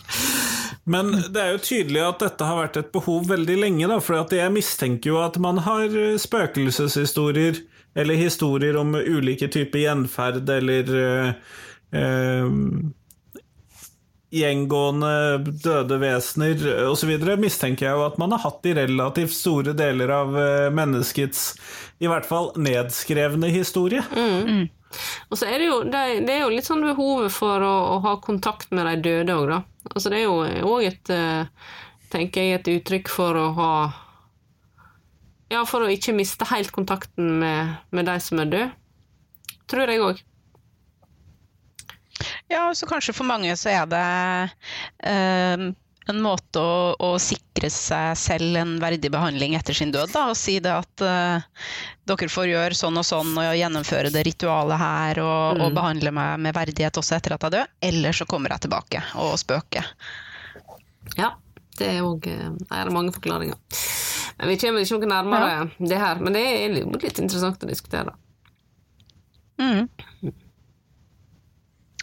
Men 0.91 1.13
det 1.33 1.41
er 1.41 1.55
jo 1.55 1.63
tydelig 1.65 2.03
at 2.05 2.23
dette 2.25 2.47
har 2.47 2.59
vært 2.59 2.79
et 2.81 2.93
behov 2.95 3.29
veldig 3.31 3.57
lenge, 3.63 3.89
da, 3.89 3.99
for 4.03 4.35
jeg 4.37 4.53
mistenker 4.55 5.13
jo 5.13 5.21
at 5.23 5.39
man 5.43 5.63
har 5.65 5.87
eh, 5.89 6.19
spøkelseshistorier, 6.21 7.63
eller 7.99 8.21
historier 8.21 8.79
om 8.79 8.95
ulike 8.95 9.49
typer 9.51 9.85
gjenferd, 9.85 10.51
eller 10.59 10.93
eh, 11.01 11.31
eh, 11.97 12.51
gjengående 14.31 15.13
døde 15.65 15.99
vesener 16.01 16.61
osv., 16.87 17.11
mistenker 17.41 17.89
jeg 17.89 17.99
jo 17.99 18.05
at 18.07 18.19
man 18.23 18.35
har 18.37 18.45
hatt 18.45 18.67
i 18.71 18.75
relativt 18.79 19.35
store 19.35 19.75
deler 19.79 20.13
av 20.15 20.37
eh, 20.39 20.69
menneskets 20.75 21.49
i 22.01 22.09
hvert 22.11 22.29
fall 22.29 22.53
nedskrevne 22.57 23.51
historie. 23.53 24.05
Og 25.31 25.39
så 25.39 25.47
er 25.47 25.63
det 25.63 25.67
jo, 25.69 25.81
det, 25.87 26.05
det 26.27 26.37
er 26.37 26.45
jo 26.45 26.55
litt 26.55 26.67
sånn 26.67 26.83
behovet 26.83 27.35
for 27.35 27.63
å, 27.63 27.75
å 27.95 27.99
ha 28.07 28.17
kontakt 28.23 28.73
med 28.75 28.89
de 28.89 28.97
døde 29.05 29.37
òg, 29.37 29.51
da. 29.51 29.61
Altså 29.91 30.13
det 30.13 30.21
er 30.21 30.27
jo 30.27 30.71
òg 30.71 30.87
et 30.89 31.13
eh, 31.15 31.69
tenker 32.11 32.47
jeg, 32.47 32.61
et 32.61 32.73
uttrykk 32.77 33.11
for 33.13 33.39
å 33.39 33.51
ha 33.59 33.73
Ja, 35.51 35.65
for 35.67 35.83
å 35.83 35.91
ikke 35.91 36.15
miste 36.15 36.47
helt 36.47 36.71
kontakten 36.75 37.41
med, 37.43 37.79
med 37.91 38.07
de 38.07 38.17
som 38.23 38.39
er 38.39 38.51
døde. 38.51 38.69
Tror 39.71 39.91
jeg 39.91 40.03
òg. 40.03 40.21
Ja, 42.51 42.65
så 42.75 42.89
kanskje 42.91 43.15
for 43.15 43.29
mange 43.29 43.55
så 43.59 43.71
er 43.71 43.87
det 43.91 44.07
eh, 45.07 45.69
en 46.11 46.23
måte 46.25 46.63
å, 46.63 46.95
å 46.99 47.11
sikre 47.23 47.71
seg 47.71 48.17
selv 48.19 48.59
en 48.59 48.73
verdig 48.83 49.13
behandling 49.13 49.55
etter 49.59 49.77
sin 49.77 49.93
død, 49.95 50.11
da, 50.15 50.25
og 50.33 50.39
si 50.39 50.57
det 50.63 50.73
at 50.75 51.05
eh, 51.07 51.45
dere 52.11 52.31
får 52.33 52.51
gjøre 52.51 52.79
sånn 52.79 52.99
og 52.99 53.07
sånn 53.07 53.31
og 53.39 53.55
gjennomføre 53.59 54.11
det 54.15 54.25
ritualet 54.27 54.81
her 54.81 55.23
og, 55.23 55.63
og 55.63 55.77
behandle 55.77 56.13
meg 56.17 56.43
med 56.43 56.57
verdighet 56.57 56.99
også 56.99 57.21
etter 57.21 57.37
at 57.37 57.47
jeg 57.47 57.57
dør, 57.59 57.71
eller 57.91 58.19
så 58.19 58.27
kommer 58.31 58.57
jeg 58.57 58.67
tilbake 58.67 59.05
og 59.23 59.37
spøker. 59.41 59.93
Ja, 61.19 61.35
det 61.79 61.95
er 61.95 62.05
òg 62.05 62.27
det 62.27 62.95
mange 62.95 63.15
forklaringer. 63.15 63.59
Men 64.41 64.49
vi 64.49 64.59
kommer 64.61 64.83
ikke 64.83 64.99
noe 64.99 65.11
nærmere 65.11 65.65
det 65.79 65.99
her. 66.01 66.21
Men 66.23 66.37
det 66.37 66.43
er 66.49 66.73
litt, 66.73 67.03
litt 67.03 67.19
interessant 67.21 67.63
å 67.63 67.69
diskutere. 67.69 68.15
Mm. 69.61 69.87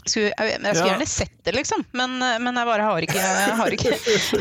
Skulle, 0.07 0.31
jeg, 0.31 0.53
jeg 0.55 0.59
skulle 0.61 0.83
Ja. 0.83 0.91
gjerne 0.93 1.07
sett 1.11 1.33
det, 1.47 1.53
liksom, 1.55 1.83
men, 1.99 2.17
men 2.19 2.59
jeg 2.61 2.67
bare 2.69 2.85
har 2.87 3.05
ikke, 3.07 3.19
jeg 3.19 3.57
har 3.59 3.75
ikke, 3.75 3.91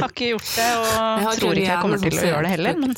har 0.03 0.13
ikke 0.15 0.29
gjort 0.33 0.53
det, 0.57 0.69
og 0.79 1.35
tror 1.41 1.59
ikke 1.61 1.71
jeg 1.73 1.83
kommer 1.83 2.03
til 2.03 2.19
å 2.21 2.27
gjøre 2.31 2.43
det 2.47 2.53
heller. 2.57 2.81
Men, 2.83 2.95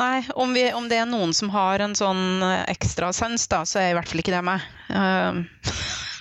nei, 0.00 0.14
om, 0.40 0.54
vi, 0.56 0.64
om 0.72 0.86
det 0.88 0.98
er 1.02 1.08
noen 1.10 1.34
som 1.36 1.50
har 1.54 1.82
en 1.84 1.94
sånn 1.98 2.42
ekstra 2.72 3.10
sans, 3.16 3.46
da, 3.52 3.62
så 3.68 3.82
er 3.82 3.90
i 3.92 3.96
hvert 3.98 4.08
fall 4.10 4.22
ikke 4.24 4.34
det 4.36 4.44
meg. 4.46 4.64
Um, 4.90 5.42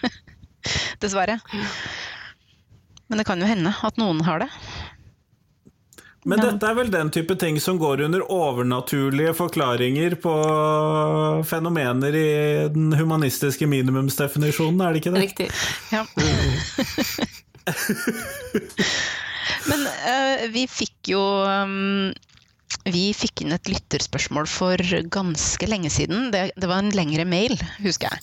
Dessverre. 1.03 1.39
Men 3.07 3.19
det 3.19 3.25
kan 3.27 3.41
jo 3.41 3.47
hende 3.49 3.73
at 3.83 3.97
noen 3.99 4.21
har 4.25 4.43
det. 4.43 4.49
Men 6.29 6.39
dette 6.39 6.67
er 6.69 6.75
vel 6.77 6.91
den 6.91 7.09
type 7.13 7.35
ting 7.39 7.57
som 7.61 7.77
går 7.81 8.05
under 8.05 8.23
overnaturlige 8.31 9.33
forklaringer 9.35 10.15
på 10.23 10.33
fenomener 11.47 12.15
i 12.15 12.29
den 12.73 12.93
humanistiske 12.95 13.67
minimumsdefinisjonen, 13.67 14.81
er 14.81 14.93
det 14.93 14.99
ikke 15.03 15.13
det? 15.15 15.23
Riktig. 15.27 15.49
Ja. 15.91 16.03
Men 19.69 19.85
uh, 19.87 20.45
vi 20.51 20.65
fikk 20.67 21.13
jo 21.13 21.21
um, 21.47 22.11
Vi 22.91 23.03
fikk 23.15 23.43
inn 23.43 23.55
et 23.55 23.69
lytterspørsmål 23.71 24.47
for 24.51 24.77
ganske 25.13 25.69
lenge 25.69 25.91
siden. 25.93 26.31
Det, 26.33 26.49
det 26.59 26.67
var 26.71 26.83
en 26.83 26.95
lengre 26.95 27.25
mail, 27.27 27.55
husker 27.83 28.11
jeg. 28.11 28.19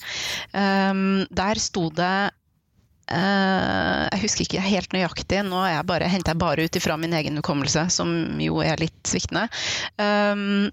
Um, 0.52 1.24
der 1.32 1.60
sto 1.60 1.88
det 1.96 2.30
jeg 3.10 4.22
husker 4.22 4.46
ikke 4.46 4.62
helt 4.62 4.92
nøyaktig, 4.94 5.40
nå 5.46 5.64
jeg 5.66 5.86
bare, 5.88 6.10
henter 6.10 6.34
jeg 6.34 6.42
bare 6.42 6.66
ut 6.66 6.76
ifra 6.78 6.96
min 7.00 7.16
egen 7.18 7.40
hukommelse, 7.40 7.88
som 7.90 8.12
jo 8.42 8.60
er 8.62 8.78
litt 8.80 9.00
sviktende. 9.08 9.48
Um, 9.98 10.70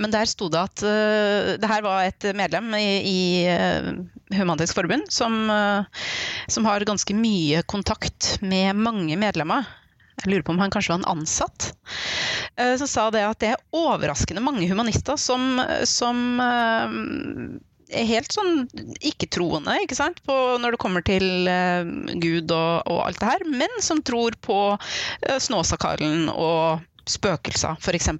men 0.00 0.14
der 0.14 0.28
sto 0.30 0.48
det 0.52 0.60
at 0.60 0.84
uh, 0.86 1.50
det 1.60 1.70
her 1.72 1.82
var 1.84 2.06
et 2.06 2.28
medlem 2.38 2.70
i, 2.78 2.86
i 3.02 3.20
uh, 3.50 4.70
Forbund 4.70 5.10
som, 5.12 5.50
som 6.46 6.68
har 6.70 6.86
ganske 6.86 7.16
mye 7.18 7.64
kontakt 7.66 8.36
med 8.40 8.78
mange 8.78 9.18
medlemmer. 9.18 9.66
Jeg 10.20 10.30
lurer 10.30 10.44
på 10.46 10.54
om 10.54 10.60
han 10.60 10.70
kanskje 10.70 10.92
var 10.92 11.00
en 11.00 11.10
ansatt. 11.18 11.70
Som 12.76 12.88
sa 12.90 13.06
det 13.10 13.22
at 13.24 13.40
det 13.40 13.54
er 13.54 13.62
overraskende 13.72 14.42
mange 14.44 14.68
humanister 14.68 15.16
som, 15.16 15.62
som 15.88 16.36
helt 17.90 18.34
sånn 18.34 18.64
ikke-troende 19.00 19.76
ikke 19.84 19.98
sant? 19.98 20.20
På, 20.26 20.36
når 20.62 20.74
det 20.76 20.82
kommer 20.82 21.04
til 21.06 21.48
uh, 21.48 21.86
Gud 22.22 22.52
og, 22.54 22.86
og 22.90 23.02
alt 23.06 23.20
det 23.22 23.30
her, 23.32 23.46
men 23.50 23.80
som 23.84 24.02
tror 24.06 24.36
på 24.44 24.60
uh, 24.76 25.38
Snåsakallen 25.42 26.28
og 26.32 26.84
spøkelser, 27.10 27.78
f.eks. 27.80 28.10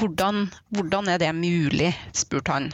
Hvordan, 0.00 0.46
hvordan 0.76 1.10
er 1.12 1.20
det 1.20 1.32
mulig, 1.36 1.92
spurte 2.16 2.54
han. 2.54 2.70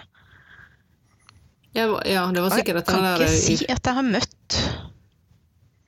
Ja, 1.77 1.89
ja, 2.09 2.25
det 2.33 2.41
var 2.41 2.55
sikkert 2.55 2.79
jeg 2.79 2.85
at 2.85 2.89
kan 2.89 3.03
den 3.05 3.13
ikke 3.13 3.27
der 3.27 3.37
si 3.37 3.57
at 3.69 3.85
jeg 3.85 3.97
har 3.99 4.07
møtt 4.07 4.55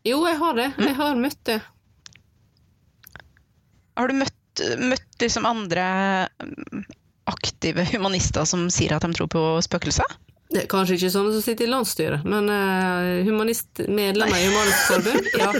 Jo, 0.04 0.18
jeg 0.28 0.36
har 0.36 0.56
det. 0.58 0.66
Jeg 0.84 0.96
har 0.98 1.16
møtt 1.16 1.38
det. 1.48 1.58
Har 3.96 4.10
du 4.10 4.18
møtt, 4.20 4.62
møtt 4.78 5.22
liksom 5.24 5.48
andre 5.48 5.86
mm, 6.44 6.84
aktive 7.32 7.86
humanister 7.88 8.44
som 8.48 8.68
sier 8.72 8.94
at 8.96 9.06
de 9.06 9.16
tror 9.16 9.30
på 9.32 9.44
spøkelser? 9.64 10.18
Det 10.48 10.62
er 10.62 10.68
kanskje 10.70 10.96
ikke 10.96 11.10
sånne 11.12 11.32
som 11.34 11.44
sitter 11.44 11.66
i 11.66 11.72
landsstyret, 11.72 12.24
men 12.24 12.48
uh, 12.48 13.24
humanist, 13.26 13.82
medlemmer 13.84 14.38
i 14.40 14.46
Humanisk 14.48 14.86
Forbund, 14.88 15.26
ja. 15.42 15.50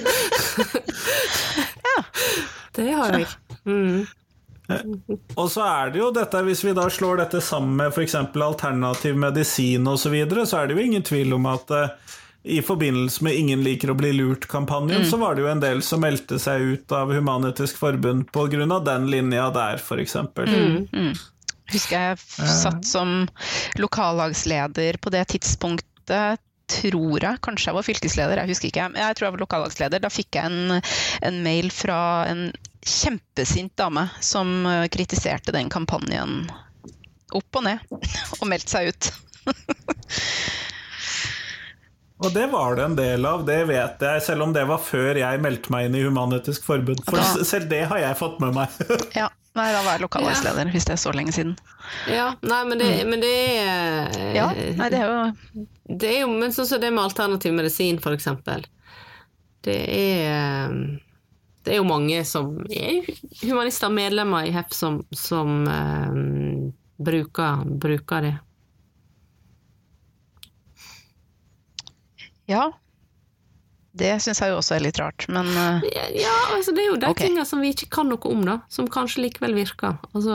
Ja. 1.88 1.98
Det 2.79 2.87
har 2.94 3.18
jeg. 3.18 3.27
Mm. 3.68 4.07
Og 5.35 5.51
så 5.51 5.64
er 5.64 5.92
det 5.92 6.01
jo 6.01 6.09
dette, 6.14 6.40
hvis 6.44 6.62
vi 6.64 6.74
da 6.77 6.87
slår 6.92 7.22
dette 7.22 7.40
sammen 7.44 7.77
med 7.81 7.92
f.eks. 7.92 8.16
alternativ 8.16 9.16
medisin 9.16 9.88
osv., 9.88 10.03
så, 10.07 10.14
videre, 10.14 10.46
så 10.48 10.62
er 10.62 10.68
det 10.68 10.79
jo 10.79 10.88
ingen 10.88 11.05
tvil 11.05 11.37
om 11.37 11.48
at 11.53 11.72
uh, 11.74 12.16
i 12.48 12.62
forbindelse 12.62 13.24
med 13.24 13.37
Ingen 13.37 13.64
liker 13.66 13.92
å 13.92 13.96
bli 13.98 14.12
lurt-kampanjen, 14.16 15.05
så 15.05 15.18
var 15.20 15.37
det 15.37 15.44
jo 15.44 15.51
en 15.53 15.61
del 15.62 15.83
som 15.85 16.01
meldte 16.01 16.38
seg 16.40 16.62
ut 16.64 16.94
av 16.96 17.12
Human-Etisk 17.12 17.77
Forbund 17.81 18.31
pga. 18.33 18.79
den 18.87 19.11
linja 19.11 19.51
der, 19.53 19.83
f.eks. 19.83 20.16
Mm. 20.38 21.12
Husker 21.72 21.96
jeg 21.96 22.18
satt 22.48 22.87
som 22.88 23.26
lokallagsleder 23.81 25.00
på 25.02 25.12
det 25.14 25.24
tidspunktet. 25.35 26.44
Tror 26.68 27.22
jeg, 27.24 27.40
kanskje 27.40 27.70
jeg 27.70 27.76
var 27.78 27.85
fylkesleder, 27.87 28.40
jeg 28.42 28.50
husker 28.50 28.68
ikke. 28.68 28.88
Men 28.92 29.00
jeg 29.00 29.16
tror 29.16 29.26
jeg 29.26 29.35
var 29.38 29.42
lokallagsleder. 29.46 30.02
Da 30.04 30.11
fikk 30.12 30.37
jeg 30.37 30.50
en, 30.50 30.83
en 31.24 31.38
mail 31.44 31.70
fra 31.72 32.00
en 32.28 32.50
kjempesint 32.85 33.72
dame 33.81 34.04
som 34.20 34.66
eh, 34.68 34.85
kritiserte 34.92 35.54
den 35.57 35.72
kampanjen 35.72 36.42
opp 37.37 37.61
og 37.61 37.64
ned, 37.64 37.81
og 38.40 38.44
meldte 38.52 38.74
seg 38.76 38.92
ut. 38.92 39.11
Og 42.18 42.33
det 42.35 42.48
var 42.50 42.74
det 42.74 42.83
en 42.83 42.96
del 42.98 43.26
av, 43.31 43.44
det 43.46 43.61
vet 43.68 44.00
jeg, 44.02 44.22
selv 44.26 44.48
om 44.48 44.52
det 44.54 44.64
var 44.66 44.81
før 44.83 45.20
jeg 45.20 45.38
meldte 45.42 45.70
meg 45.70 45.87
inn 45.87 45.94
i 45.94 46.02
Human-Etisk 46.02 46.64
Forbund. 46.66 47.04
For 47.07 47.44
selv 47.46 47.68
det 47.70 47.85
har 47.92 48.00
jeg 48.02 48.18
fått 48.18 48.40
med 48.42 48.57
meg. 48.57 48.74
Ja, 49.20 49.28
nei, 49.59 49.68
da 49.75 49.83
var 49.85 49.99
jeg 49.99 50.07
ja. 50.07 50.64
hvis 50.73 50.87
det 50.88 50.94
er 50.94 51.01
så 51.03 51.12
lenge 51.16 51.35
siden. 51.35 51.57
Ja, 52.11 52.31
nei, 52.47 52.62
men 52.68 52.81
det, 52.81 52.88
men 53.09 53.23
det 53.25 53.35
er 53.59 54.09
Mm. 54.09 54.35
Ja, 54.37 54.47
nei, 54.79 54.88
det 54.92 54.99
er 55.01 55.11
jo 55.11 55.66
Det 55.99 56.09
er 56.09 56.21
jo, 56.21 56.31
men 56.33 56.53
sånn 56.55 56.66
som 56.68 56.81
det 56.81 56.90
med 56.92 57.05
alternativ 57.05 57.55
medisin, 57.57 57.99
for 58.03 58.16
eksempel. 58.16 58.64
Det 59.64 59.79
er 59.88 60.75
Det 61.64 61.75
er 61.75 61.81
jo 61.83 61.85
mange 61.88 62.23
som 62.25 62.55
er 62.71 63.05
humanister, 63.42 63.90
medlemmer 63.92 64.47
i 64.49 64.53
HEP, 64.55 64.73
som, 64.73 65.03
som 65.12 65.66
eh, 65.68 66.73
bruker, 67.05 67.64
bruker 67.83 68.25
det. 68.25 68.37
Ja. 72.49 72.71
Det 73.92 74.11
syns 74.22 74.40
jeg 74.42 74.53
jo 74.53 74.59
også 74.61 74.74
er 74.77 74.83
litt 74.85 74.98
rart, 75.01 75.24
men 75.33 75.46
eh, 75.48 75.87
Ja, 75.94 76.05
ja, 76.27 76.35
altså 76.55 76.74
det 76.77 76.85
er 76.85 76.90
jo 76.92 76.98
de 77.01 77.09
okay. 77.09 77.27
tingene 77.29 77.46
som 77.48 77.62
vi 77.64 77.72
ikke 77.72 77.88
kan 77.98 78.09
noe 78.12 78.20
om, 78.31 78.44
da, 78.46 78.59
som 78.68 78.87
kanskje 78.92 79.24
likevel 79.24 79.57
virker. 79.57 79.96
Altså 80.12 80.35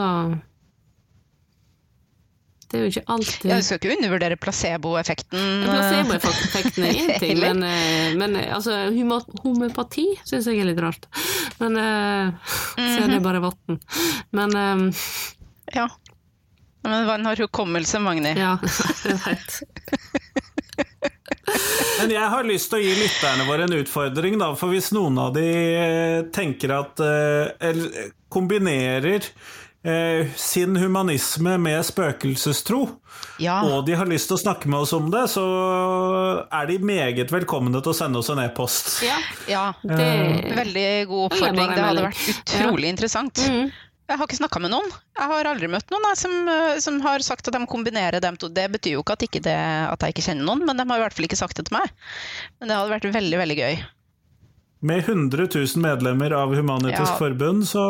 Det 2.64 2.80
er 2.80 2.82
jo 2.82 2.90
ikke 2.90 3.04
alltid 3.14 3.50
jeg 3.52 3.64
skal 3.64 3.78
ikke 3.78 3.92
undervurdere 3.94 4.36
placeboeffekten. 4.40 5.38
eh, 5.38 5.68
Placeboeffekten 5.70 6.86
er 6.88 6.98
én 7.04 7.12
ting, 7.22 7.38
men, 7.44 7.62
eh, 7.62 8.16
men 8.18 8.34
altså, 8.42 8.80
homopati 9.44 10.08
syns 10.26 10.48
jeg 10.50 10.58
er 10.64 10.72
litt 10.72 10.82
rart. 10.82 11.06
Men 11.60 11.78
uh, 11.78 12.56
Så 12.74 13.04
er 13.04 13.12
det 13.14 13.22
bare 13.22 13.44
vann. 13.44 13.78
Men 14.34 14.56
um, 14.58 14.88
Ja. 15.74 15.86
Men 16.84 17.06
vann 17.08 17.24
har 17.30 17.38
hukommelse, 17.40 17.96
Magni. 18.02 18.34
ja, 18.36 18.58
jeg 19.06 19.20
veit. 19.22 19.60
Men 22.00 22.10
jeg 22.14 22.28
har 22.32 22.46
lyst 22.48 22.70
til 22.72 22.80
å 22.80 22.84
gi 22.84 22.94
lytterne 22.98 23.46
våre 23.48 23.66
en 23.68 23.76
utfordring, 23.78 24.38
da, 24.40 24.52
for 24.58 24.72
hvis 24.74 24.90
noen 24.96 25.18
av 25.22 25.34
de 25.36 25.44
eh, 25.46 26.22
tenker 26.34 26.72
at 26.74 27.02
eh, 27.04 27.52
Eller 27.68 28.10
kombinerer 28.34 29.22
eh, 29.84 30.26
sin 30.40 30.74
humanisme 30.80 31.56
med 31.62 31.84
spøkelsestro, 31.86 32.82
Ja. 33.38 33.60
og 33.66 33.84
de 33.86 33.94
har 33.98 34.06
lyst 34.10 34.28
til 34.30 34.36
å 34.38 34.42
snakke 34.42 34.68
med 34.70 34.84
oss 34.84 34.92
om 34.96 35.06
det, 35.12 35.24
så 35.30 35.44
er 36.50 36.66
de 36.70 36.78
meget 36.82 37.30
velkomne 37.34 37.80
til 37.82 37.92
å 37.92 37.96
sende 37.96 38.18
oss 38.18 38.30
en 38.34 38.42
e-post. 38.42 38.96
Ja, 39.06 39.18
ja. 39.50 39.64
det 39.86 40.10
Veldig 40.56 40.88
god 41.10 41.24
oppfordring. 41.30 41.74
Det 41.74 41.88
hadde 41.88 42.06
vært 42.08 42.28
utrolig 42.34 42.94
interessant. 42.94 43.42
Mm. 43.50 43.70
Jeg 44.04 44.20
har 44.20 44.28
ikke 44.28 44.36
snakka 44.36 44.60
med 44.60 44.74
noen. 44.74 44.90
Jeg 45.16 45.30
har 45.30 45.48
aldri 45.48 45.68
møtt 45.72 45.88
noen 45.92 46.04
jeg, 46.10 46.20
som, 46.20 46.34
eh, 46.52 46.76
som 46.84 47.00
har 47.06 47.24
sagt 47.24 47.48
at 47.48 47.56
de 47.56 47.64
kombinerer 47.70 48.20
dem 48.20 48.36
to. 48.36 48.50
Det 48.52 48.66
betyr 48.76 48.98
jo 48.98 49.04
ikke 49.04 49.16
at, 49.16 49.24
ikke 49.24 49.44
det, 49.46 49.56
at 49.88 50.04
jeg 50.04 50.14
ikke 50.14 50.26
kjenner 50.28 50.48
noen, 50.50 50.64
men 50.68 50.76
de 50.76 50.84
har 50.90 51.00
i 51.00 51.06
hvert 51.06 51.16
fall 51.16 51.28
ikke 51.30 51.40
sagt 51.40 51.56
det 51.56 51.70
til 51.70 51.78
meg. 51.78 51.88
Men 52.60 52.68
det 52.68 52.76
hadde 52.76 52.92
vært 52.98 53.12
veldig, 53.16 53.38
veldig 53.40 53.60
gøy. 53.62 53.84
Med 54.84 54.98
100 55.08 55.48
000 55.54 55.80
medlemmer 55.80 56.34
av 56.36 56.50
Human-Etisk 56.52 57.14
Ja. 57.14 57.16
Forbund, 57.16 57.64
så 57.64 57.84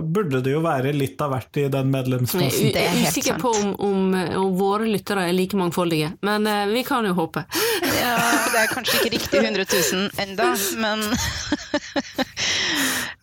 burde 0.00 0.40
det 0.40 0.54
jo 0.54 0.62
være 0.64 0.94
litt 0.96 1.20
av 1.20 1.34
hvert 1.34 1.58
i 1.60 1.66
den 1.68 1.92
Jeg 1.92 2.06
er 2.06 2.72
Det 2.72 2.84
er 2.86 2.96
usikker 3.04 3.36
på 3.42 3.52
om, 3.52 3.74
om, 3.76 4.14
om 4.40 4.56
våre 4.56 4.88
lyttere 4.88 5.26
er 5.28 5.36
like 5.36 5.56
mangfoldige, 5.60 6.14
men 6.24 6.48
uh, 6.48 6.64
vi 6.72 6.86
kan 6.88 7.04
jo 7.04 7.12
håpe. 7.20 7.44
Ja, 7.84 8.16
det 8.48 8.62
er 8.62 8.72
kanskje 8.72 8.96
ikke 9.02 9.12
riktig 9.18 9.42
100 9.44 9.68
000 9.68 10.08
enda, 10.24 10.48
men 10.80 11.04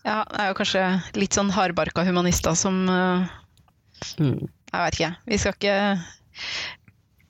Ja, 0.04 0.24
det 0.28 0.40
er 0.42 0.50
jo 0.52 0.58
kanskje 0.60 0.84
litt 1.16 1.36
sånn 1.36 1.52
hardbarka 1.56 2.04
humanister 2.08 2.58
som 2.60 2.84
eh, 2.92 3.32
Mm. 4.20 4.50
Jeg 4.74 4.82
vet 4.84 4.96
ikke. 4.98 5.12
Vi 5.30 5.38
skal 5.40 5.54
ikke 5.56 5.76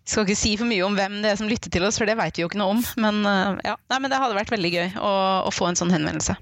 skal 0.10 0.26
ikke 0.26 0.36
si 0.40 0.54
for 0.60 0.68
mye 0.68 0.84
om 0.86 0.96
hvem 0.98 1.20
det 1.24 1.32
er 1.32 1.38
som 1.40 1.50
lytter 1.52 1.72
til 1.72 1.86
oss, 1.88 2.00
for 2.00 2.10
det 2.10 2.18
vet 2.20 2.36
vi 2.36 2.44
jo 2.44 2.50
ikke 2.50 2.60
noe 2.60 2.76
om. 2.76 2.82
Men, 3.00 3.22
eh, 3.30 3.62
ja. 3.70 3.76
Nei, 3.92 4.00
men 4.00 4.12
det 4.12 4.20
hadde 4.20 4.38
vært 4.38 4.52
veldig 4.54 4.72
gøy 4.74 4.88
å, 5.00 5.12
å 5.48 5.54
få 5.54 5.70
en 5.70 5.80
sånn 5.80 5.94
henvendelse. 5.94 6.36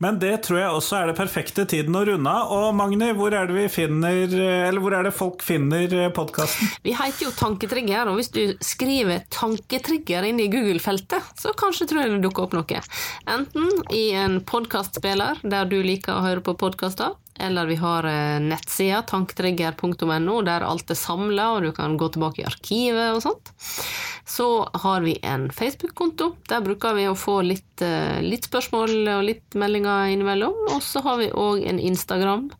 Men 0.00 0.16
det 0.20 0.32
tror 0.46 0.58
jeg 0.60 0.72
også 0.72 0.96
er 0.96 1.10
det 1.10 1.16
perfekte 1.18 1.66
tiden 1.68 1.96
å 1.96 2.02
runde 2.08 2.32
av. 2.32 2.52
Og 2.56 2.74
Magni, 2.76 3.10
hvor 3.16 3.34
er 3.36 3.50
det 3.50 3.56
vi 3.56 3.66
finner 3.72 4.32
Eller 4.40 4.80
hvor 4.80 4.96
er 4.96 5.04
det 5.04 5.12
folk 5.12 5.44
finner 5.44 5.92
podkasten? 6.16 6.70
Vi 6.86 6.94
heter 6.96 7.26
jo 7.26 7.32
Tanketrigger, 7.36 8.08
og 8.08 8.16
hvis 8.20 8.32
du 8.32 8.56
skriver 8.64 9.26
'tanketrigger' 9.28 10.30
inn 10.30 10.40
i 10.40 10.48
Google-feltet, 10.52 11.34
så 11.36 11.52
kanskje 11.52 11.90
tror 11.90 12.02
jeg 12.02 12.14
det 12.14 12.22
dukker 12.24 12.48
opp 12.48 12.56
noe. 12.56 12.82
Enten 13.28 13.68
i 13.92 14.10
en 14.16 14.40
podkastspiller 14.40 15.42
der 15.44 15.68
du 15.68 15.80
liker 15.84 16.16
å 16.16 16.24
høre 16.24 16.44
på 16.44 16.56
podkaster, 16.56 17.16
eller 17.40 17.66
vi 17.66 17.76
har 17.80 18.04
eh, 18.04 18.40
nettsida 18.40 19.02
tanktrigger.no, 19.02 20.36
der 20.46 20.64
alt 20.66 20.90
er 20.92 20.98
samla, 20.98 21.48
og 21.54 21.64
du 21.64 21.72
kan 21.76 21.96
gå 21.98 22.08
tilbake 22.12 22.42
i 22.42 22.46
arkivet 22.48 23.16
og 23.16 23.22
sånt. 23.24 23.52
Så 24.28 24.46
har 24.84 25.02
vi 25.02 25.16
en 25.26 25.48
Facebook-konto. 25.50 26.34
Der 26.48 26.62
bruker 26.64 26.94
vi 26.94 27.08
å 27.10 27.16
få 27.18 27.40
litt, 27.46 27.82
eh, 27.82 28.20
litt 28.22 28.46
spørsmål 28.48 28.92
og 29.16 29.24
litt 29.26 29.58
meldinger 29.58 30.12
innimellom. 30.12 30.56
Og 30.76 30.84
så 30.84 31.02
har 31.06 31.18
vi 31.22 31.30
òg 31.32 31.64
en 31.66 31.80
Instagram, 31.80 32.50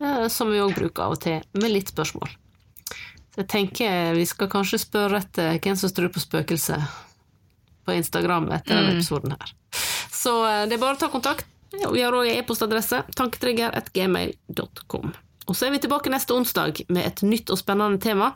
eh, 0.00 0.26
som 0.28 0.50
vi 0.54 0.62
òg 0.62 0.74
bruker 0.78 1.06
av 1.06 1.18
og 1.18 1.22
til, 1.26 1.42
med 1.58 1.74
litt 1.74 1.92
spørsmål. 1.92 2.32
Så 3.32 3.42
jeg 3.42 3.48
tenker 3.48 4.12
vi 4.14 4.26
skal 4.28 4.50
kanskje 4.52 4.80
spørre 4.80 5.22
etter 5.22 5.56
hvem 5.58 5.76
som 5.76 5.90
tror 5.90 6.12
på 6.12 6.20
spøkelser 6.20 6.82
på 7.82 7.94
Instagram 7.96 8.50
etter 8.52 8.76
denne 8.76 8.98
episoden 8.98 9.32
her. 9.32 9.54
Så 10.12 10.36
det 10.68 10.76
er 10.76 10.82
bare 10.82 10.94
å 10.94 11.00
ta 11.00 11.08
kontakt. 11.10 11.48
Vi 11.72 12.02
har 12.02 12.12
òg 12.12 12.28
e-postadresse 12.28 13.02
tanketrigger.gmail.com. 13.16 15.12
Og 15.50 15.56
så 15.58 15.66
er 15.66 15.72
vi 15.74 15.80
tilbake 15.82 16.10
neste 16.12 16.34
onsdag 16.36 16.84
med 16.92 17.02
et 17.02 17.22
nytt 17.26 17.50
og 17.50 17.58
spennende 17.58 17.98
tema. 18.02 18.30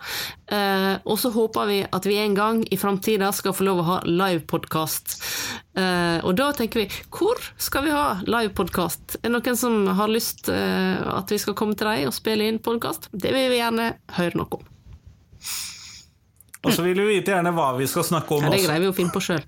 Eh, 0.50 0.96
og 1.06 1.20
så 1.22 1.30
håper 1.30 1.68
vi 1.70 1.78
at 1.86 2.08
vi 2.08 2.18
en 2.18 2.34
gang 2.34 2.64
i 2.66 2.78
framtida 2.80 3.30
skal 3.36 3.54
få 3.54 3.66
lov 3.68 3.82
å 3.82 3.86
ha 3.86 3.98
livepodkast. 4.08 5.14
Eh, 5.78 6.18
og 6.26 6.34
da 6.40 6.50
tenker 6.56 6.82
vi 6.82 6.88
hvor 7.14 7.38
skal 7.62 7.86
vi 7.86 7.94
ha 7.94 8.18
livepodkast? 8.26 9.20
Er 9.20 9.28
det 9.28 9.34
noen 9.36 9.60
som 9.60 9.86
har 10.00 10.10
lyst 10.10 10.50
eh, 10.50 10.98
at 10.98 11.30
vi 11.30 11.38
skal 11.38 11.54
komme 11.58 11.78
til 11.78 11.92
deg 11.92 12.08
og 12.10 12.16
spille 12.16 12.50
inn 12.50 12.58
podkast? 12.62 13.10
Det 13.14 13.30
vil 13.36 13.52
vi 13.54 13.60
gjerne 13.62 13.92
høre 14.18 14.42
noe 14.42 14.58
om. 14.58 14.72
Og 16.66 16.74
så 16.74 16.82
vil 16.82 16.98
vi 16.98 17.20
vite 17.20 17.30
gjerne 17.30 17.54
hva 17.54 17.70
vi 17.78 17.86
skal 17.86 18.02
snakke 18.08 18.34
om 18.34 18.48
Ja, 18.48 18.50
det 18.50 18.64
greier 18.64 18.82
vi 18.82 18.90
å 18.90 18.96
finne 18.96 19.14
på 19.14 19.22
sjøl. 19.22 19.46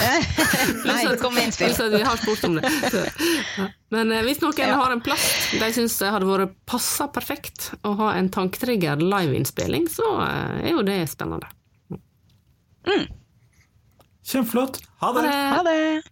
Nei, 0.86 1.16
kom 1.20 1.36
innspill. 1.38 1.74
Pluss 1.74 1.92
vi 1.92 2.02
har 2.02 2.16
spurt 2.20 2.44
om 2.48 2.54
det. 2.58 2.70
Så. 2.90 3.02
Men 3.94 4.12
eh, 4.14 4.22
hvis 4.26 4.40
noen 4.42 4.56
Ja. 4.60 4.76
har 4.80 4.94
en 4.94 5.02
plass 5.04 5.24
de 5.60 5.70
syns 5.74 5.96
det 6.00 6.10
hadde 6.14 6.28
vært 6.28 6.54
passa 6.70 7.08
perfekt 7.12 7.72
å 7.86 7.94
ha 7.98 8.12
en 8.18 8.30
tanktrigger 8.32 9.02
liveinnspilling, 9.02 9.88
så 9.90 10.12
eh, 10.24 10.62
er 10.70 10.76
jo 10.76 10.84
det 10.86 11.00
spennende. 11.10 11.50
Kjempeflott. 14.30 14.80
Ha 15.00 15.12
Ha 15.12 15.20
det! 15.20 15.28
det! 15.28 15.44
Ha 15.56 15.62
det! 15.66 16.02